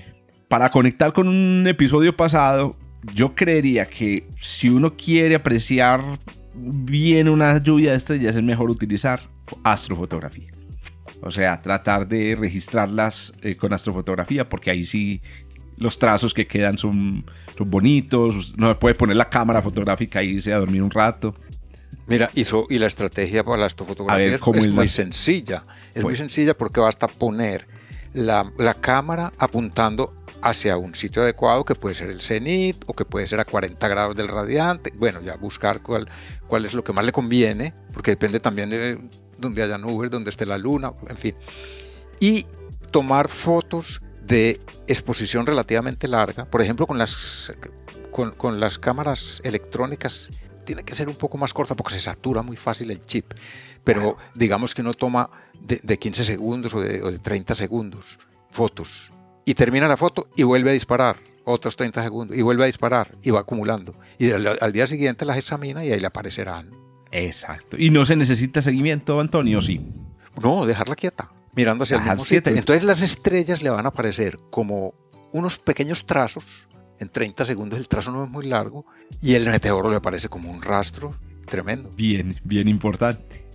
[0.48, 2.76] Para conectar con un episodio pasado,
[3.14, 6.20] yo creería que si uno quiere apreciar
[6.54, 9.22] bien una lluvia de estrellas, es mejor utilizar
[9.64, 10.52] astrofotografía.
[11.22, 15.22] O sea, tratar de registrarlas eh, con astrofotografía, porque ahí sí
[15.78, 17.26] los trazos que quedan son,
[17.58, 21.36] son bonitos, no puede poner la cámara fotográfica y irse a dormir un rato.
[22.08, 25.64] Mira, hizo, y la estrategia para la astrofotografía es, muy sencilla.
[25.94, 27.68] Es muy sencilla porque basta poner
[28.14, 33.06] la, la, cámara apuntando hacia un sitio adecuado que puede ser el cenit o que
[33.06, 34.94] puede ser a 40 grados del radiante.
[34.96, 36.08] Bueno, ya buscar cuál,
[36.48, 39.00] cuál es lo que más le conviene, porque depende también de
[39.38, 41.36] donde haya nubes, donde esté la luna, en fin.
[42.20, 42.46] Y
[42.92, 47.54] tomar fotos de exposición relativamente larga, por ejemplo con las,
[48.12, 50.30] con, las cámaras electrónicas
[50.66, 53.32] tiene que ser un poco más corta porque se satura muy fácil el chip,
[53.86, 55.30] pero digamos que uno toma
[55.62, 58.20] de, 15 segundos o de, o de 30 segundos
[58.52, 59.12] fotos
[59.46, 63.16] y termina la foto y vuelve a disparar otros 30 segundos y vuelve a disparar
[63.24, 63.96] y va acumulando.
[64.20, 66.72] Y al, día siguiente las examina y ahí le aparecerán.
[67.12, 67.78] Exacto.
[67.80, 69.82] ¿Y no se necesita seguimiento, Antonio, sí?
[70.42, 72.54] No, dejarla quieta mirando hacia el mismo sitio.
[72.54, 74.94] Entonces las estrellas le van a aparecer como
[75.32, 76.68] unos pequeños trazos.
[77.00, 78.86] En 30 segundos el trazo no es muy largo
[79.22, 81.90] y el meteoro le aparece como un rastro tremendo.
[81.96, 83.46] Bien, bien importante.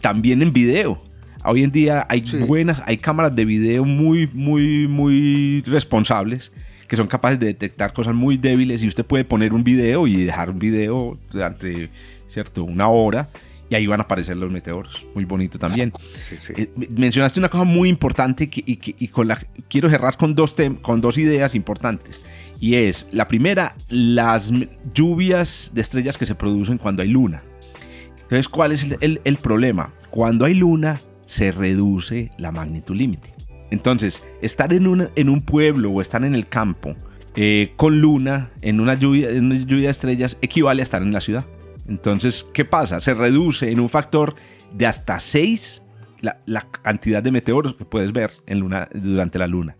[0.00, 1.02] También en video.
[1.44, 6.52] Hoy en día hay buenas, hay cámaras de video muy, muy, muy responsables
[6.88, 10.24] que son capaces de detectar cosas muy débiles y usted puede poner un video y
[10.24, 11.90] dejar un video durante,
[12.28, 12.64] ¿cierto?
[12.64, 13.28] Una hora
[13.70, 15.06] y ahí van a aparecer los meteoros.
[15.14, 15.92] Muy bonito también.
[16.56, 19.38] Eh, mencionaste una cosa muy importante y, con la
[19.68, 22.24] quiero cerrar con dos, con dos ideas importantes.
[22.60, 24.52] Y es, la primera, las
[24.94, 27.42] lluvias de estrellas que se producen cuando hay luna.
[28.22, 29.92] Entonces, ¿cuál es el, problema?
[30.10, 33.34] Cuando hay luna, se reduce la magnitud límite.
[33.70, 36.94] Entonces, estar en, un en un pueblo o estar en el campo
[37.36, 41.12] eh, con luna en una, lluvia, en una lluvia de estrellas equivale a estar en
[41.12, 41.44] la ciudad.
[41.88, 43.00] Entonces, ¿qué pasa?
[43.00, 44.36] Se reduce en un factor
[44.72, 45.82] de hasta 6
[46.46, 49.76] la, cantidad de meteoros que puedes ver en luna, durante la luna.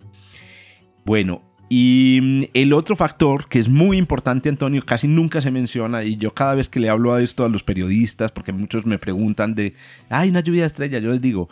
[1.05, 6.05] Bueno, y mm, el otro factor que es muy importante, Antonio, casi nunca se menciona,
[6.05, 8.99] y yo cada vez que le hablo a esto a los periodistas, porque muchos me
[8.99, 9.75] preguntan de,
[10.09, 11.49] hay una lluvia de estrellas, yo les digo,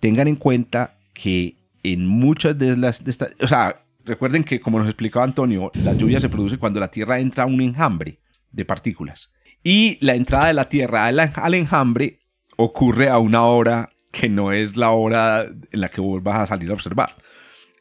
[0.00, 3.04] tengan en cuenta que en muchas de las...
[3.04, 6.90] De o sea, recuerden que como nos explicaba Antonio, la lluvia se produce cuando la
[6.90, 8.18] Tierra entra a un enjambre
[8.50, 9.30] de partículas.
[9.62, 12.20] Y la entrada de la Tierra al, enjambre
[12.56, 16.46] ocurre a una hora que no es la hora en la que vos vas a
[16.46, 17.14] salir a observar.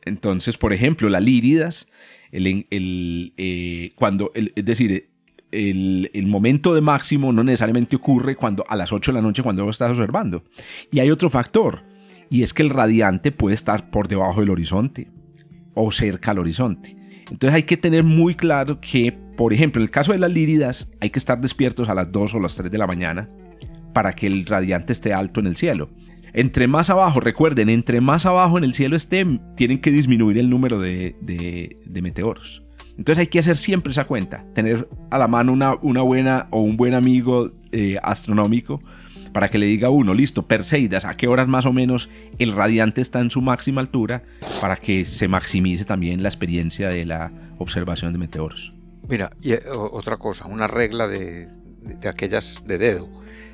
[0.10, 1.88] Entonces, por ejemplo, las líridas,
[2.32, 5.10] eh, cuando, es decir,
[5.52, 9.66] el, momento de máximo no necesariamente ocurre cuando a las 8 de la noche cuando
[9.66, 10.44] vos estás observando.
[10.92, 11.84] Y hay otro factor,
[12.30, 15.08] y es que el radiante puede estar por debajo del horizonte
[15.74, 16.96] o cerca al horizonte.
[17.32, 20.92] Entonces hay que tener muy claro que, por ejemplo, en el caso de las líridas,
[21.00, 23.28] hay que estar despiertos a las 2 o las 3 de la mañana
[23.94, 25.90] para que el radiante esté alto en el cielo.
[26.34, 29.26] Entre más abajo, recuerden, entre más abajo en el cielo esté,
[29.56, 31.16] tienen que disminuir el número de,
[32.02, 32.64] meteoros.
[32.98, 36.62] Entonces hay que hacer siempre esa cuenta, tener a la mano una, una buena o
[36.62, 38.82] un buen amigo eh, astronómico
[39.32, 42.10] para que le diga a uno, listo, Perseidas, a qué horas más o menos
[42.40, 44.24] el radiante está en su máxima altura
[44.60, 48.74] para que se maximice también la experiencia de la observación de meteoros.
[49.08, 51.50] Mira, y eh, otra cosa, una regla de,
[52.08, 53.08] aquellas de dedo,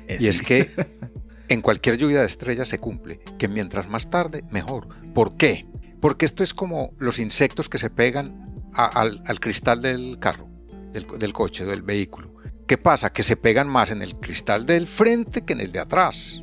[0.08, 0.70] y es que
[1.48, 4.88] en cualquier lluvia de estrellas se cumple, que mientras más tarde, mejor.
[5.14, 5.66] ¿Por qué?
[6.00, 10.48] Porque esto es como los insectos que se pegan al, cristal del carro,
[10.92, 12.36] del, coche, del vehículo
[12.66, 13.10] ¿Qué pasa?
[13.10, 16.42] Que se pegan más en el cristal del frente que en el de atrás,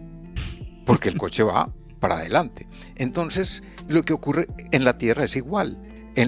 [0.86, 2.68] porque el coche va para adelante.
[2.96, 5.82] Entonces, lo que ocurre en la Tierra es igual.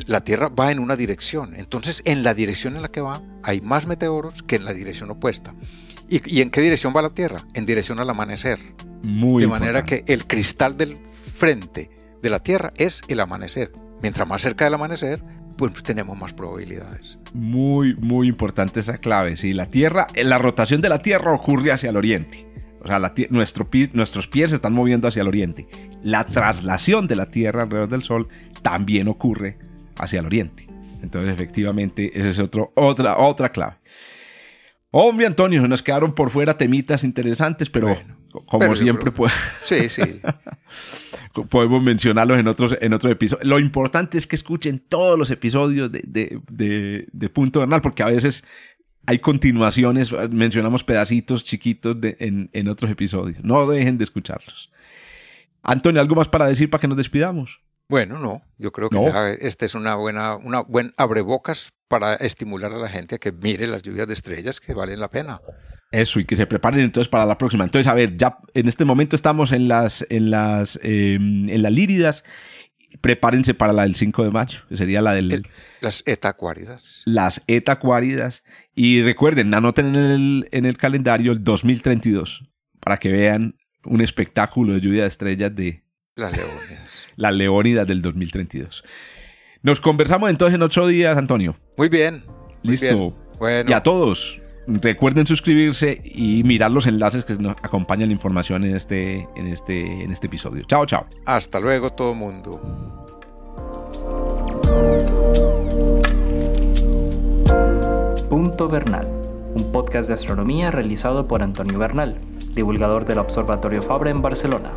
[0.07, 3.61] La Tierra va en una dirección, entonces en la dirección en la que va hay
[3.61, 5.53] más meteoros que en la dirección opuesta.
[6.09, 7.41] ¿Y, en qué dirección va la Tierra?
[7.53, 8.59] En dirección al amanecer.
[9.01, 10.97] Muy de manera que el cristal del
[11.35, 11.89] frente
[12.21, 13.71] de la Tierra es el amanecer.
[14.01, 15.21] Mientras más cerca del amanecer,
[15.57, 17.17] pues tenemos más probabilidades.
[17.33, 19.35] Muy, muy importante esa clave.
[19.35, 22.47] Sí, la Tierra, la rotación de la Tierra ocurre hacia el oriente.
[22.83, 22.99] O sea,
[23.29, 25.67] nuestro, nuestros pies se están moviendo hacia el oriente.
[26.03, 28.27] La traslación de la Tierra alrededor del Sol
[28.61, 29.57] también ocurre
[29.97, 30.67] hacia el oriente.
[31.01, 33.77] Entonces, efectivamente, esa es otro, otra, otra clave.
[34.97, 37.97] Hombre, Antonio, nos quedaron por fuera temitas interesantes, pero
[38.45, 39.11] como siempre,
[39.65, 40.21] sí, sí.
[41.49, 43.43] podemos mencionarlos en otros, en otro episodio.
[43.43, 48.45] Lo importante es que escuchen todos los episodios de, de, Punto Vernal, porque a veces
[49.05, 53.43] hay continuaciones, mencionamos pedacitos chiquitos en, en otros episodios.
[53.43, 54.71] No dejen de escucharlos.
[55.61, 57.59] Antonio, ¿algo más para decir para que nos despidamos?
[57.87, 62.77] Bueno, no, yo creo que este es una buena, una buen abrebocas para estimular a
[62.77, 65.39] la gente a que mire las lluvias de estrellas que valen la pena.
[65.91, 67.63] Eso, y que se preparen entonces para la próxima.
[67.63, 71.71] Entonces, a ver, ya en este momento estamos en las, en las, em, en las
[71.71, 72.23] líridas.
[73.01, 75.45] Prepárense para la del 5 de mayo, que sería la del...
[75.81, 77.03] las etacuáridas.
[77.05, 78.43] Las etacuáridas.
[78.73, 84.73] Y recuerden, anoten en el, en el calendario el 2032, para que vean un espectáculo
[84.73, 85.83] de lluvia de estrellas de...
[86.15, 86.84] Las leónidas.
[87.15, 88.83] Las leónidas del 2032.
[89.61, 91.55] Nos conversamos entonces en ocho días, Antonio.
[91.77, 92.23] Muy bien.
[92.61, 93.15] Listo.
[93.67, 98.75] Y a todos, recuerden suscribirse y mirar los enlaces que nos acompañan la información en
[98.75, 100.63] este, en este, en este episodio.
[100.65, 101.05] Chao, chao.
[101.25, 102.61] Hasta luego, todo mundo.
[108.29, 109.07] Punto Bernal,
[109.55, 112.17] un podcast de astronomía realizado por Antonio Bernal,
[112.53, 114.71] divulgador del Observatorio Fabre en Barcelona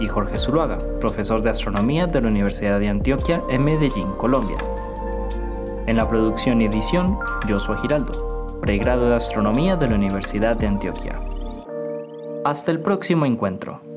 [0.00, 4.58] y Jorge Zuluaga, profesor de astronomía de la Universidad de Antioquia en Medellín, Colombia.
[5.86, 7.18] En la producción y edición,
[7.48, 11.18] Joshua Giraldo, pregrado de astronomía de la Universidad de Antioquia.
[12.44, 13.87] Hasta el próximo encuentro.